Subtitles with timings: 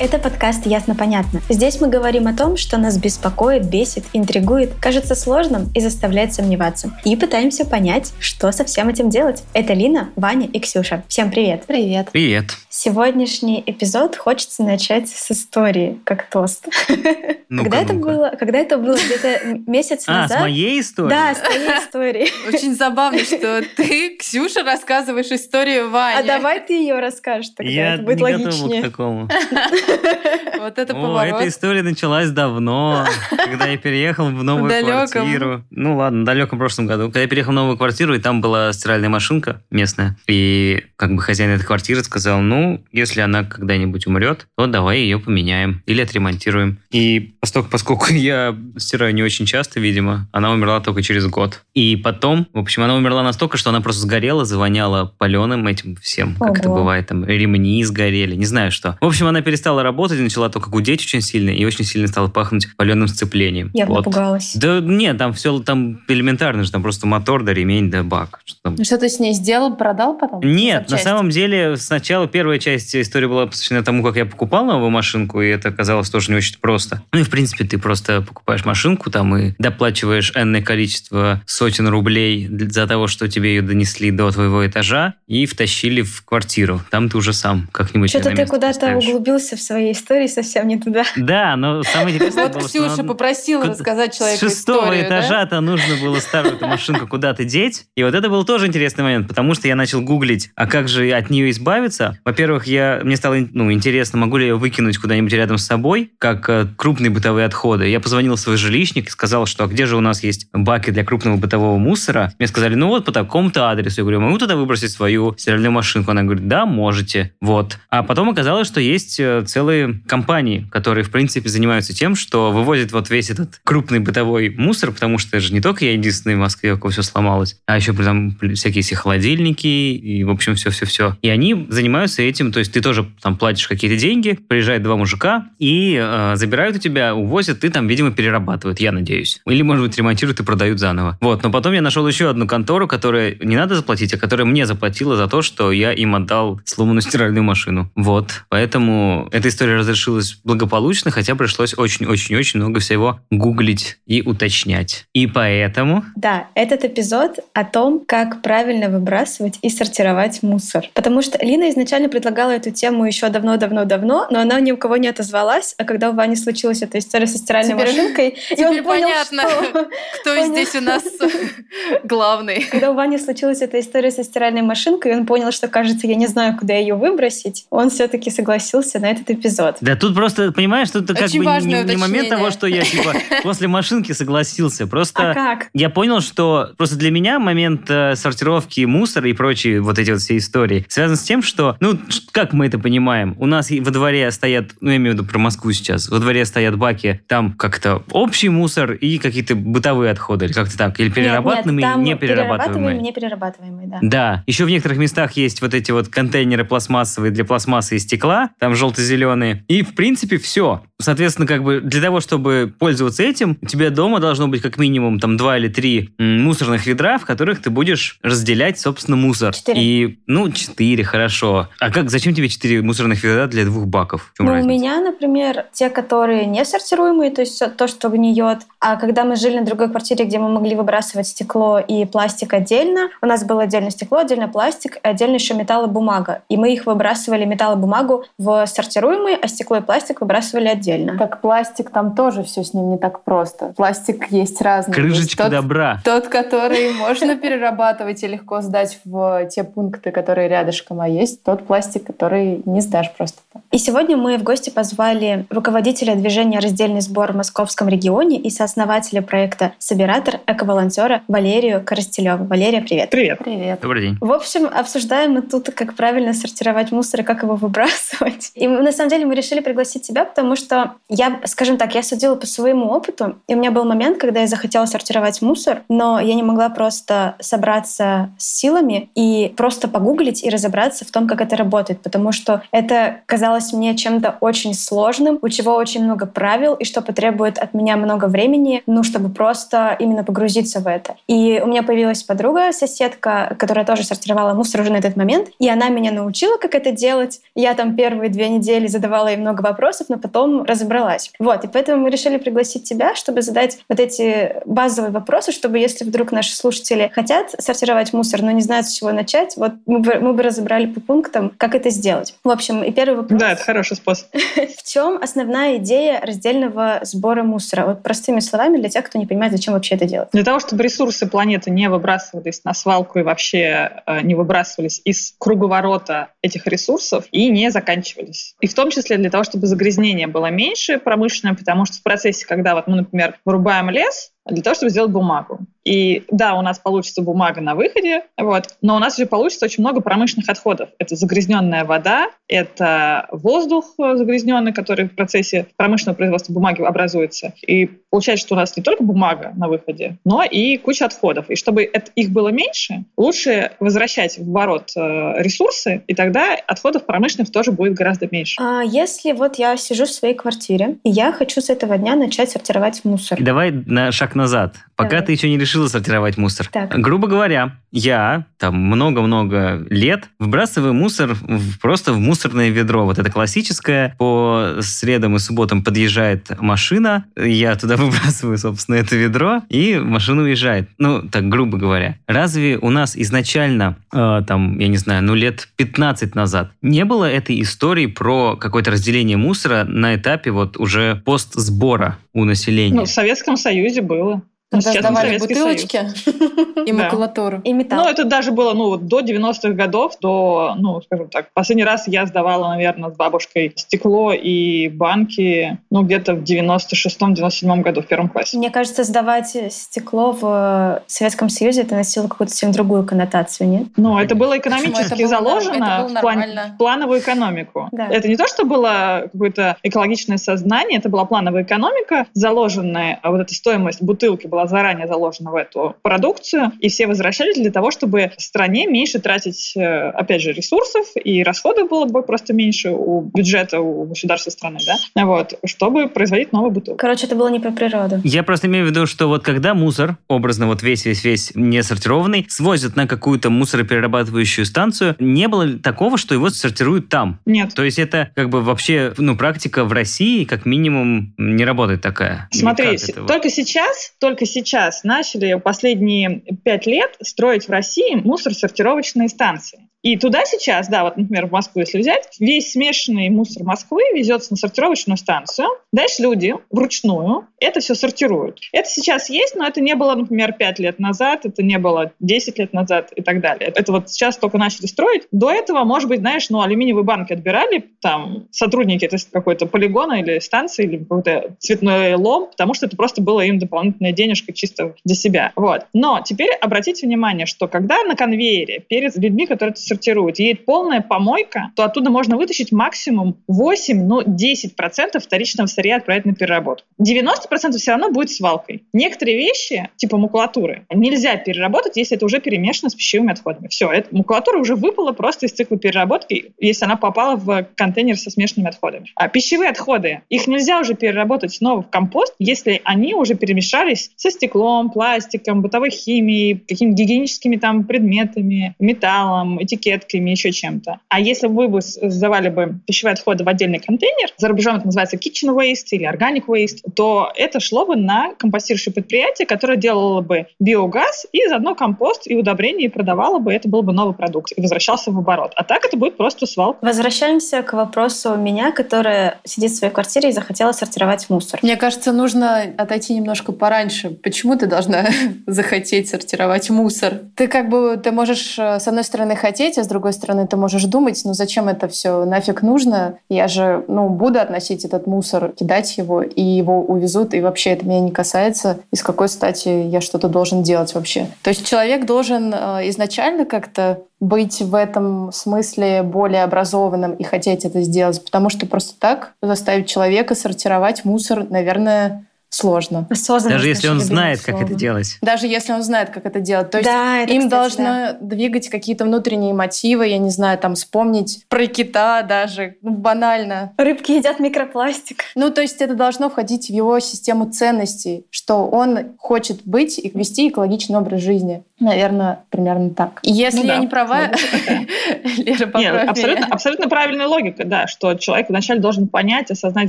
[0.00, 1.40] Это подкаст «Ясно-понятно».
[1.48, 6.92] Здесь мы говорим о том, что нас беспокоит, бесит, интригует, кажется сложным и заставляет сомневаться.
[7.04, 9.42] И пытаемся понять, что со всем этим делать.
[9.54, 11.02] Это Лина, Ваня и Ксюша.
[11.08, 11.64] Всем привет!
[11.66, 12.10] Привет!
[12.12, 12.44] Привет.
[12.70, 16.68] Сегодняшний эпизод хочется начать с истории, как тост.
[17.48, 18.32] Ну-ка, когда это было?
[18.38, 20.38] Когда это было где-то месяц А, назад?
[20.38, 21.10] с моей историей?
[21.10, 22.28] Да, с твоей истории.
[22.48, 26.18] Очень забавно, что ты, Ксюша, рассказываешь историю Вани.
[26.20, 28.82] А давай ты ее расскажешь тогда, Я это будет не логичнее.
[28.82, 29.28] к такому.
[30.58, 31.36] Вот это поворот.
[31.36, 35.64] эта история началась давно, когда я переехал в новую квартиру.
[35.70, 37.04] Ну ладно, в далеком прошлом году.
[37.04, 40.16] Когда я переехал в новую квартиру, и там была стиральная машинка местная.
[40.26, 45.18] И как бы хозяин этой квартиры сказал, ну, если она когда-нибудь умрет, то давай ее
[45.18, 46.78] поменяем или отремонтируем.
[46.90, 51.62] И поскольку, поскольку я стираю не очень часто, видимо, она умерла только через год.
[51.74, 56.34] И потом, в общем, она умерла настолько, что она просто сгорела, завоняла паленым этим всем,
[56.34, 56.80] как это Ого.
[56.80, 58.98] бывает, там ремни сгорели, не знаю что.
[59.00, 62.28] В общем, она перестала работать и начала только гудеть очень сильно, и очень сильно стала
[62.28, 63.70] пахнуть паленым сцеплением.
[63.74, 63.98] Я Вот.
[63.98, 64.54] напугалась.
[64.54, 68.40] Да нет, там все там элементарно же, там просто мотор, да ремень, да бак.
[68.44, 68.74] Что там.
[68.76, 70.40] Ну, Что ты с ней сделал, продал потом?
[70.42, 74.90] Нет, на самом деле сначала первая часть истории была посвящена тому, как я покупал новую
[74.90, 77.02] машинку, и это оказалось тоже не очень просто.
[77.12, 82.48] Ну и в принципе ты просто покупаешь машинку там и доплачиваешь энное количество сотен рублей
[82.50, 86.80] за того, что тебе ее донесли до твоего этажа и втащили в квартиру.
[86.90, 91.04] Там ты уже сам как-нибудь Что-то ты куда-то углубился в своей истории совсем не туда.
[91.16, 95.60] Да, но самое интересное Вот было, что Ксюша надо- попросила рассказать человеку С шестого этажа-то
[95.60, 97.84] нужно было старую эту машинку куда-то деть.
[97.96, 101.10] И вот это был тоже интересный момент, потому что я начал гуглить, а как же
[101.12, 102.18] от нее избавиться.
[102.24, 106.12] Во-первых, я, мне стало ну, интересно, могу ли я ее выкинуть куда-нибудь рядом с собой,
[106.18, 107.88] как э, крупные бытовые отходы.
[107.88, 110.90] Я позвонил в свой жилищник и сказал, что а где же у нас есть баки
[110.90, 112.32] для крупного бытового мусора.
[112.38, 114.00] Мне сказали, ну вот по такому-то адресу.
[114.00, 116.10] Я говорю, могу туда выбросить свою стиральную машинку?
[116.10, 117.34] Она говорит, да, можете.
[117.40, 117.78] Вот.
[117.90, 122.92] А потом оказалось, что есть э, целые компании, которые, в принципе, занимаются тем, что вывозят
[122.92, 126.38] вот весь этот крупный бытовой мусор, потому что это же не только я единственный в
[126.38, 131.16] Москве, у кого все сломалось, а еще там всякие все холодильники и, в общем, все-все-все.
[131.22, 135.48] И они занимаются этим, то есть ты тоже там платишь какие-то деньги, приезжают два мужика
[135.58, 139.40] и э, забирают у тебя, увозят, и там, видимо, перерабатывают, я надеюсь.
[139.46, 141.18] Или, может быть, ремонтируют и продают заново.
[141.20, 144.66] Вот, но потом я нашел еще одну контору, которая не надо заплатить, а которая мне
[144.66, 147.90] заплатила за то, что я им отдал сломанную стиральную машину.
[147.94, 155.06] Вот, поэтому эта история разрешилась благополучно, хотя пришлось очень-очень-очень много всего гуглить и уточнять.
[155.12, 156.04] И поэтому...
[156.16, 160.88] Да, этот эпизод о том, как правильно выбрасывать и сортировать мусор.
[160.94, 165.08] Потому что Лина изначально предлагала эту тему еще давно-давно-давно, но она ни у кого не
[165.08, 165.74] отозвалась.
[165.78, 169.06] А когда у Вани случилась эта история со стиральной Теперь- машинкой, и теперь он понял,
[169.08, 169.42] понятно.
[169.42, 169.88] что...
[170.20, 170.52] Кто Понял.
[170.52, 171.04] здесь у нас
[172.04, 172.62] главный?
[172.70, 176.14] Когда у Вани случилась эта история со стиральной машинкой, и он понял, что, кажется, я
[176.14, 179.76] не знаю, куда ее выбросить, он все-таки согласился на этот эпизод.
[179.80, 183.14] Да тут просто, понимаешь, тут как Очень бы не, не момент того, что я типа
[183.42, 184.86] после машинки согласился.
[184.86, 185.68] Просто А как?
[185.74, 190.20] я понял, что просто для меня момент э, сортировки мусора и прочие вот эти вот
[190.20, 191.98] все истории связан с тем, что, ну,
[192.32, 195.38] как мы это понимаем, у нас во дворе стоят, ну, я имею в виду про
[195.38, 200.52] Москву сейчас, во дворе стоят баки, там как-то общий мусор и какие-то бытовые отходы, или
[200.52, 202.98] как-то так, или перерабатываемые, Нет, нет, там не перерабатываемые.
[202.98, 203.98] не перерабатываемые, да.
[204.02, 204.44] Да.
[204.46, 208.74] Еще в некоторых местах есть вот эти вот контейнеры пластмассовые для пластмассы и стекла, там
[209.18, 209.64] желто-зеленые.
[209.68, 210.82] И, в принципе, все.
[211.00, 215.20] Соответственно, как бы для того, чтобы пользоваться этим, у тебя дома должно быть как минимум
[215.20, 219.54] там два или три мусорных ведра, в которых ты будешь разделять, собственно, мусор.
[219.54, 219.80] Четыре.
[219.80, 221.68] И, ну, четыре, хорошо.
[221.78, 224.32] А как, зачем тебе четыре мусорных ведра для двух баков?
[224.38, 224.68] Ну, у разница?
[224.68, 228.58] меня, например, те, которые не сортируемые, то есть то, что гниет.
[228.80, 233.08] А когда мы жили на другой квартире, где мы могли выбрасывать стекло и пластик отдельно,
[233.22, 236.42] у нас было отдельно стекло, отдельно пластик, отдельно еще металл и бумага.
[236.48, 239.07] И мы их выбрасывали, металл и бумагу, в сортируемые,
[239.42, 241.16] а стекло и пластик выбрасывали отдельно.
[241.18, 243.72] Так пластик, там тоже все с ним не так просто.
[243.76, 244.96] Пластик есть разный.
[244.96, 246.00] Есть Крышечка тот, добра.
[246.04, 251.66] Тот, который можно перерабатывать и легко сдать в те пункты, которые рядышком, а есть тот
[251.66, 253.62] пластик, который не сдашь просто так.
[253.70, 259.22] И сегодня мы в гости позвали руководителя движения «Раздельный сбор» в Московском регионе и сооснователя
[259.22, 262.44] проекта «Собиратор» эко-волонтера Валерию Коростелеву.
[262.44, 263.10] Валерия, привет.
[263.10, 263.38] Привет.
[263.38, 263.80] Привет.
[263.80, 264.18] Добрый день.
[264.20, 268.50] В общем, обсуждаем мы тут, как правильно сортировать мусор и как его выбрасывать.
[268.54, 272.02] И мы, на самом деле мы решили пригласить тебя, потому что я, скажем так, я
[272.02, 276.20] судила по своему опыту, и у меня был момент, когда я захотела сортировать мусор, но
[276.20, 281.40] я не могла просто собраться с силами и просто погуглить и разобраться в том, как
[281.40, 286.74] это работает, потому что это казалось мне чем-то очень сложным, у чего очень много правил,
[286.74, 291.14] и что потребует от меня много времени, ну, чтобы просто именно погрузиться в это.
[291.28, 295.68] И у меня появилась подруга, соседка, которая тоже сортировала мусор уже на этот момент, и
[295.68, 297.40] она меня научила, как это делать.
[297.54, 301.30] Я там первые две недели задавала ей много вопросов, но потом разобралась.
[301.38, 306.04] Вот, и поэтому мы решили пригласить тебя, чтобы задать вот эти базовые вопросы, чтобы если
[306.04, 310.14] вдруг наши слушатели хотят сортировать мусор, но не знают, с чего начать, вот мы бы,
[310.20, 312.34] мы бы разобрали по пунктам, как это сделать.
[312.44, 313.40] В общем, и первый вопрос.
[313.40, 314.28] Да, это хороший способ.
[314.56, 317.86] В чем основная идея раздельного сбора мусора?
[317.86, 320.28] Вот простыми словами для тех, кто не понимает, зачем вообще это делать.
[320.32, 325.34] Для того, чтобы ресурсы планеты не выбрасывались на свалку и вообще э, не выбрасывались из
[325.38, 328.54] круговорота этих ресурсов и не заканчивались.
[328.60, 332.46] И в том числе для того, чтобы загрязнение было меньше промышленное, потому что в процессе,
[332.46, 335.60] когда вот мы, например, вырубаем лес, для того, чтобы сделать бумагу.
[335.84, 339.82] И да, у нас получится бумага на выходе, вот, но у нас же получится очень
[339.82, 340.90] много промышленных отходов.
[340.98, 347.54] Это загрязненная вода, это воздух загрязненный, который в процессе промышленного производства бумаги образуется.
[347.66, 351.48] И получается, что у нас не только бумага на выходе, но и куча отходов.
[351.48, 355.00] И чтобы это, их было меньше, лучше возвращать в оборот э,
[355.42, 358.60] ресурсы, и тогда отходов промышленных тоже будет гораздо меньше.
[358.60, 362.50] А если вот я сижу в своей квартире, и я хочу с этого дня начать
[362.50, 363.42] сортировать мусор.
[363.42, 364.76] Давай на шаг назад.
[364.96, 365.26] Пока Давай.
[365.26, 366.66] ты еще не решила сортировать мусор.
[366.72, 366.98] Так.
[366.98, 373.04] Грубо говоря, я там много-много лет выбрасываю мусор в- просто в мусорное ведро.
[373.04, 374.14] Вот это классическое.
[374.18, 380.88] По средам и субботам подъезжает машина, я туда выбрасываю, собственно, это ведро, и машина уезжает.
[380.98, 382.16] Ну, так грубо говоря.
[382.26, 387.24] Разве у нас изначально, э, там, я не знаю, ну лет 15 назад не было
[387.30, 392.94] этой истории про какое-то разделение мусора на этапе вот уже постсбора у населения?
[392.94, 394.42] Ну, в Советском Союзе было.
[394.70, 395.82] Ну, Когда сейчас сдавали Советский Союз.
[395.86, 397.60] бутылочки и макулатуру.
[397.64, 398.04] И металл.
[398.04, 402.06] Ну, это даже было, ну, вот до 90-х годов, до, ну, скажем так, последний раз
[402.06, 408.28] я сдавала, наверное, с бабушкой стекло и банки, ну, где-то в 96-97 году, в первом
[408.28, 408.58] классе.
[408.58, 413.86] Мне кажется, сдавать стекло в Советском Союзе это носило какую-то совсем другую коннотацию, нет?
[413.96, 414.76] Ну, это было Почему?
[414.76, 415.28] экономически Это было норм-
[415.62, 416.70] заложено это было в, план- нормально.
[416.74, 417.88] в плановую экономику.
[417.92, 418.06] Да.
[418.08, 423.40] Это не то, что было какое-то экологичное сознание, это была плановая экономика, заложенная, а вот
[423.40, 428.32] эта стоимость бутылки была заранее заложена в эту продукцию, и все возвращались для того, чтобы
[428.38, 433.80] стране меньше тратить, э, опять же, ресурсов, и расходов было бы просто меньше у бюджета,
[433.80, 436.98] у государства страны, да, вот, чтобы производить новую бутылку.
[436.98, 438.20] Короче, это было не про природу.
[438.24, 442.96] Я просто имею в виду, что вот когда мусор, образно вот весь-весь-весь не сортированный, свозят
[442.96, 447.40] на какую-то мусороперерабатывающую станцию, не было ли такого, что его сортируют там?
[447.46, 447.74] Нет.
[447.74, 452.48] То есть это как бы вообще, ну, практика в России как минимум не работает такая.
[452.52, 453.28] Смотри, это вот?
[453.28, 459.88] только сейчас, только сейчас начали последние пять лет строить в России мусор-сортировочные станции.
[460.02, 464.52] И туда сейчас, да, вот, например, в Москву, если взять, весь смешанный мусор Москвы везется
[464.52, 465.68] на сортировочную станцию.
[465.92, 468.60] Дальше люди вручную это все сортируют.
[468.72, 472.58] Это сейчас есть, но это не было, например, 5 лет назад, это не было 10
[472.58, 473.72] лет назад и так далее.
[473.74, 475.24] Это вот сейчас только начали строить.
[475.32, 480.38] До этого, может быть, знаешь, ну, алюминиевые банки отбирали там сотрудники это какой-то полигона или
[480.38, 485.14] станции, или какой-то цветной лом, потому что это просто было им дополнительная денежка чисто для
[485.16, 485.52] себя.
[485.56, 485.86] Вот.
[485.92, 491.72] Но теперь обратите внимание, что когда на конвейере перед людьми, которые сортируют, едет полная помойка,
[491.74, 496.86] то оттуда можно вытащить максимум 8, ну, 10% вторичного сырья отправить на переработку.
[497.02, 498.84] 90% все равно будет свалкой.
[498.92, 503.68] Некоторые вещи, типа макулатуры, нельзя переработать, если это уже перемешано с пищевыми отходами.
[503.68, 508.30] Все, эта макулатура уже выпала просто из цикла переработки, если она попала в контейнер со
[508.30, 509.06] смешанными отходами.
[509.14, 514.30] А пищевые отходы, их нельзя уже переработать снова в компост, если они уже перемешались со
[514.30, 521.00] стеклом, пластиком, бытовой химией, какими-то гигиеническими там предметами, металлом, этикетками, еще чем-то.
[521.08, 525.16] А если вы бы сдавали бы пищевые отходы в отдельный контейнер, за рубежом это называется
[525.16, 530.46] kitchen waste или organic waste, то это шло бы на компостирующее предприятие, которое делало бы
[530.58, 534.60] биогаз и заодно компост и удобрение и продавало бы, это был бы новый продукт и
[534.60, 535.52] возвращался в оборот.
[535.56, 536.84] А так это будет просто свалка.
[536.84, 541.60] Возвращаемся к вопросу меня, которая сидит в своей квартире и захотела сортировать мусор.
[541.62, 544.10] Мне кажется, нужно отойти немножко пораньше.
[544.10, 545.08] Почему ты должна
[545.46, 547.20] захотеть сортировать мусор?
[547.36, 550.46] Ты как бы, ты можешь, э, с одной стороны, хотеть, хотеть, а с другой стороны
[550.46, 553.18] ты можешь думать, ну зачем это все нафиг нужно?
[553.28, 557.86] Я же, ну, буду относить этот мусор, кидать его, и его увезут, и вообще это
[557.86, 558.78] меня не касается.
[558.92, 561.26] И с какой стати я что-то должен делать вообще?
[561.42, 567.64] То есть человек должен э, изначально как-то быть в этом смысле более образованным и хотеть
[567.64, 573.06] это сделать, потому что просто так заставить человека сортировать мусор, наверное, сложно.
[573.10, 574.80] Осознанность Даже если он знает, любимое как это слово.
[574.80, 575.18] делать.
[575.22, 576.70] Даже если он знает, как это делать.
[576.70, 578.16] То есть Да, это, им кстати, должно да.
[578.20, 583.72] двигать какие-то внутренние мотивы, я не знаю, там вспомнить про кита даже, ну, банально.
[583.76, 585.24] Рыбки едят микропластик.
[585.34, 590.10] Ну, то есть это должно входить в его систему ценностей, что он хочет быть и
[590.14, 591.62] вести экологичный образ жизни.
[591.80, 593.20] Наверное, примерно так.
[593.22, 594.30] И Если Ну я да, не права.
[595.36, 599.88] Лера, Нет, абсолютно, абсолютно правильная логика, да, что человек вначале должен понять, осознать,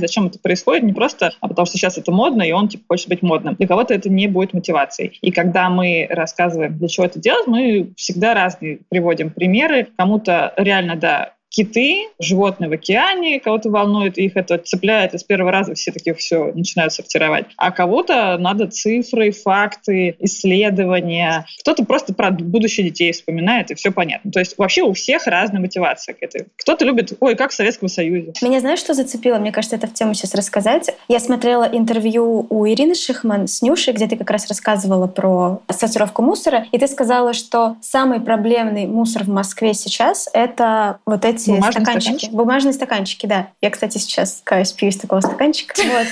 [0.00, 3.08] зачем это происходит, не просто а потому что сейчас это модно, и он типа, хочет
[3.08, 3.54] быть модным.
[3.54, 5.18] Для кого-то это не будет мотивацией.
[5.22, 9.88] И когда мы рассказываем, для чего это делать, мы всегда разные приводим примеры.
[9.96, 15.50] Кому-то реально, да, киты, животные в океане, кого-то волнует, их это цепляет, и с первого
[15.50, 17.46] раза все такие все начинают сортировать.
[17.56, 21.44] А кого-то надо цифры, факты, исследования.
[21.60, 24.30] Кто-то просто про будущее детей вспоминает, и все понятно.
[24.30, 26.46] То есть вообще у всех разная мотивация к этой.
[26.56, 28.32] Кто-то любит, ой, как в Советском Союзе.
[28.42, 29.38] Меня знаешь, что зацепило?
[29.38, 30.94] Мне кажется, это в тему сейчас рассказать.
[31.08, 36.22] Я смотрела интервью у Ирины Шихман с Нюшей, где ты как раз рассказывала про сортировку
[36.22, 41.72] мусора, и ты сказала, что самый проблемный мусор в Москве сейчас— это вот эти Бумажные
[41.72, 42.02] стаканчики.
[42.02, 42.30] стаканчики?
[42.30, 43.48] Бумажные стаканчики, да.
[43.60, 45.74] Я, кстати, сейчас, каюсь, пью из такого стаканчика.
[45.90, 46.06] Вот.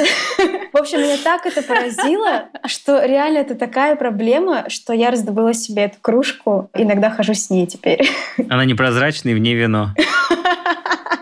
[0.73, 5.85] В общем, меня так это поразило, что реально это такая проблема, что я раздобыла себе
[5.85, 8.08] эту кружку, иногда хожу с ней теперь.
[8.49, 9.94] Она непрозрачная и в ней вино.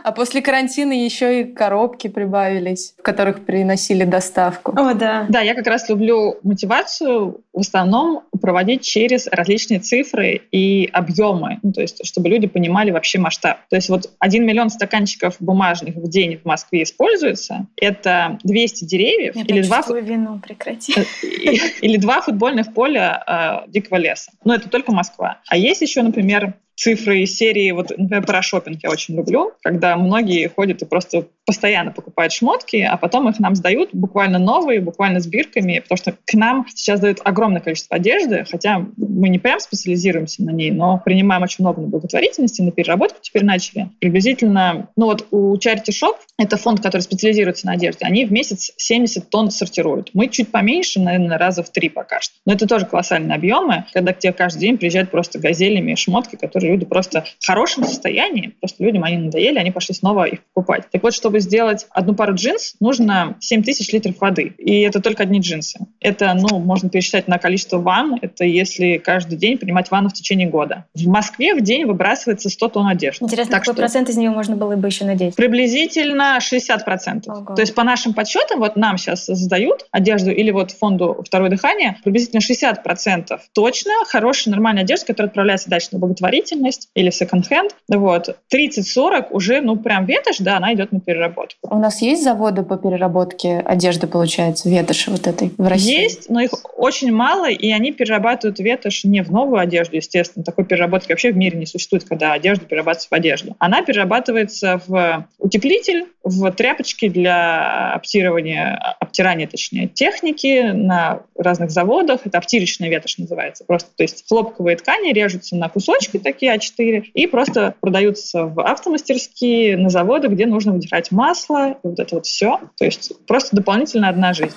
[0.07, 4.73] А после карантина еще и коробки прибавились, в которых приносили доставку.
[4.79, 5.27] О, да.
[5.29, 11.73] Да, я как раз люблю мотивацию в основном проводить через различные цифры и объемы, ну,
[11.73, 13.59] то есть чтобы люди понимали вообще масштаб.
[13.69, 19.37] То есть вот 1 миллион стаканчиков бумажных в день в Москве используется, это 200 деревьев
[19.37, 20.95] Я или два, вину, прекрати.
[21.23, 24.31] и- или два футбольных поля э, дикого леса.
[24.45, 25.41] Но это только Москва.
[25.49, 29.97] А есть еще, например, цифры из серии, вот, например, про шопинг я очень люблю, когда
[29.97, 35.21] многие ходят и просто постоянно покупают шмотки, а потом их нам сдают буквально новые, буквально
[35.21, 39.61] с бирками, потому что к нам сейчас дают огромное количество одежды, хотя мы не прям
[39.61, 43.91] специализируемся на ней, но принимаем очень много на благотворительности, на переработку теперь начали.
[44.01, 48.73] Приблизительно, ну вот у Charity Shop, это фонд, который специализируется на одежде, они в месяц
[48.77, 50.11] 70 тонн сортируют.
[50.13, 52.35] Мы чуть поменьше, наверное, раза в три пока что.
[52.45, 56.66] Но это тоже колоссальные объемы, когда к тебе каждый день приезжают просто газелями шмотки, которые
[56.69, 60.85] люди просто в хорошем состоянии, просто людям они надоели, они пошли снова их покупать.
[60.91, 64.55] Так вот, чтобы сделать одну пару джинс, нужно 7 тысяч литров воды.
[64.59, 65.81] И это только одни джинсы.
[66.01, 68.19] Это, ну, можно пересчитать на количество ванн.
[68.21, 70.85] Это если каждый день принимать ванну в течение года.
[70.95, 73.25] В Москве в день выбрасывается 100 тонн одежды.
[73.25, 75.35] Интересно, Так какой что- процент из нее можно было бы еще надеть?
[75.37, 77.29] Приблизительно 60%.
[77.29, 77.55] Ого.
[77.55, 81.97] То есть по нашим подсчетам, вот нам сейчас сдают одежду или вот фонду «Второе дыхание»,
[82.05, 86.56] приблизительно 60% точно хорошая, нормальная одежда, которая отправляется дальше на благотворительность
[86.95, 87.75] или в секонд-хенд.
[87.89, 88.37] Вот.
[88.55, 91.69] 30-40 уже, ну, прям ветошь, да, она идет на переработку.
[91.71, 96.03] У нас есть заводы по переработке одежды, получается, ветоши вот этой в России?
[96.03, 100.45] Есть, но их очень мало, и они перерабатывают ветошь не в новую одежду, естественно.
[100.45, 103.57] Такой переработки вообще в мире не существует, когда одежда перерабатывается в одежду.
[103.59, 112.21] Она перерабатывается в утеплитель, в тряпочки для обтирывания, обтирания, точнее, техники на разных заводах.
[112.25, 113.65] Это обтирочная ветошь называется.
[113.65, 119.77] Просто, то есть хлопковые ткани режутся на кусочки такие А4 и просто продаются в автомастерские,
[119.77, 122.61] на заводы, где нужно вытирать масло, и вот это вот все.
[122.77, 124.55] То есть просто дополнительно одна жизнь.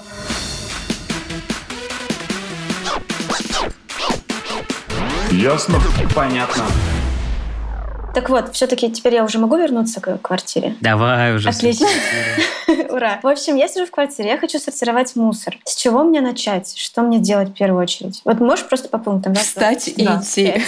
[5.31, 5.79] Ясно?
[6.15, 6.65] Понятно.
[8.13, 10.75] Так вот, все-таки теперь я уже могу вернуться к квартире?
[10.81, 11.49] Давай уже.
[11.49, 11.87] Отлично.
[12.89, 13.19] Ура!
[13.21, 15.57] В общем, я сижу в квартире, я хочу сортировать мусор.
[15.63, 16.75] С чего мне начать?
[16.75, 18.21] Что мне делать в первую очередь?
[18.25, 19.35] Вот можешь просто по пунктам?
[19.35, 20.61] Встать и идти.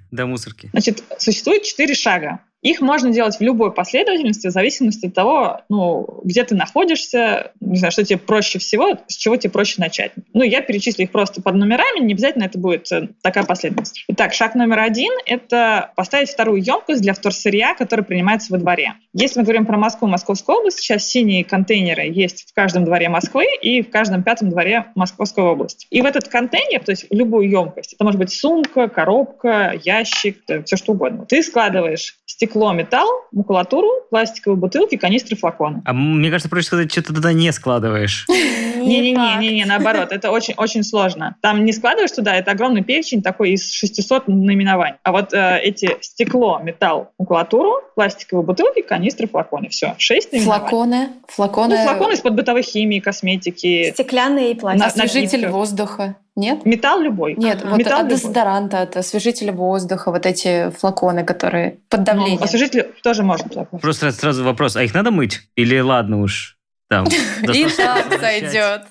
[0.10, 0.70] До мусорки.
[0.72, 2.40] Значит, существует четыре шага.
[2.66, 7.78] Их можно делать в любой последовательности, в зависимости от того, ну, где ты находишься, не
[7.78, 10.10] знаю, что тебе проще всего, с чего тебе проще начать.
[10.32, 14.04] Ну, я перечислю их просто под номерами, не обязательно это будет э, такая последовательность.
[14.08, 18.94] Итак, шаг номер один— это поставить вторую емкость для вторсырья, который принимается во дворе.
[19.12, 23.46] Если мы говорим про Москву, Московскую область, сейчас синие контейнеры есть в каждом дворе Москвы
[23.62, 25.86] и в каждом пятом дворе Московской области.
[25.90, 30.76] И в этот контейнер, то есть любую емкость, это может быть сумка, коробка, ящик, все
[30.76, 35.80] что угодно, ты складываешь стекло, металл, макулатуру, пластиковые бутылки, канистры, флаконы.
[35.86, 38.26] А мне кажется, проще сказать, что ты туда не складываешь.
[38.76, 41.36] Не-не-не, наоборот, это очень-очень сложно.
[41.40, 44.96] Там не складываешь туда, это огромный перечень такой из 600 наименований.
[45.02, 49.70] А вот э, эти стекло, металл, макулатуру, пластиковые бутылки, канистры, флаконы.
[49.70, 50.68] Все, шесть наименований.
[50.68, 51.08] Флаконы?
[51.28, 51.78] Флаконы...
[51.78, 53.92] Ну, флаконы из-под бытовой химии, косметики.
[53.92, 55.06] Стеклянные и пластиковые.
[55.06, 56.16] Освежитель воздуха.
[56.36, 56.66] Нет?
[56.66, 57.34] Металл любой.
[57.36, 57.70] Нет, Ага.
[57.70, 58.16] вот Металл от любой.
[58.18, 62.38] дезодоранта, от освежителя воздуха, вот эти флаконы, которые под давлением.
[62.40, 63.64] Ну, освежитель тоже можно.
[63.80, 65.40] Просто сразу вопрос, а их надо мыть?
[65.56, 66.55] Или ладно уж?
[66.88, 67.06] Там,
[67.52, 68.82] И так сойдет.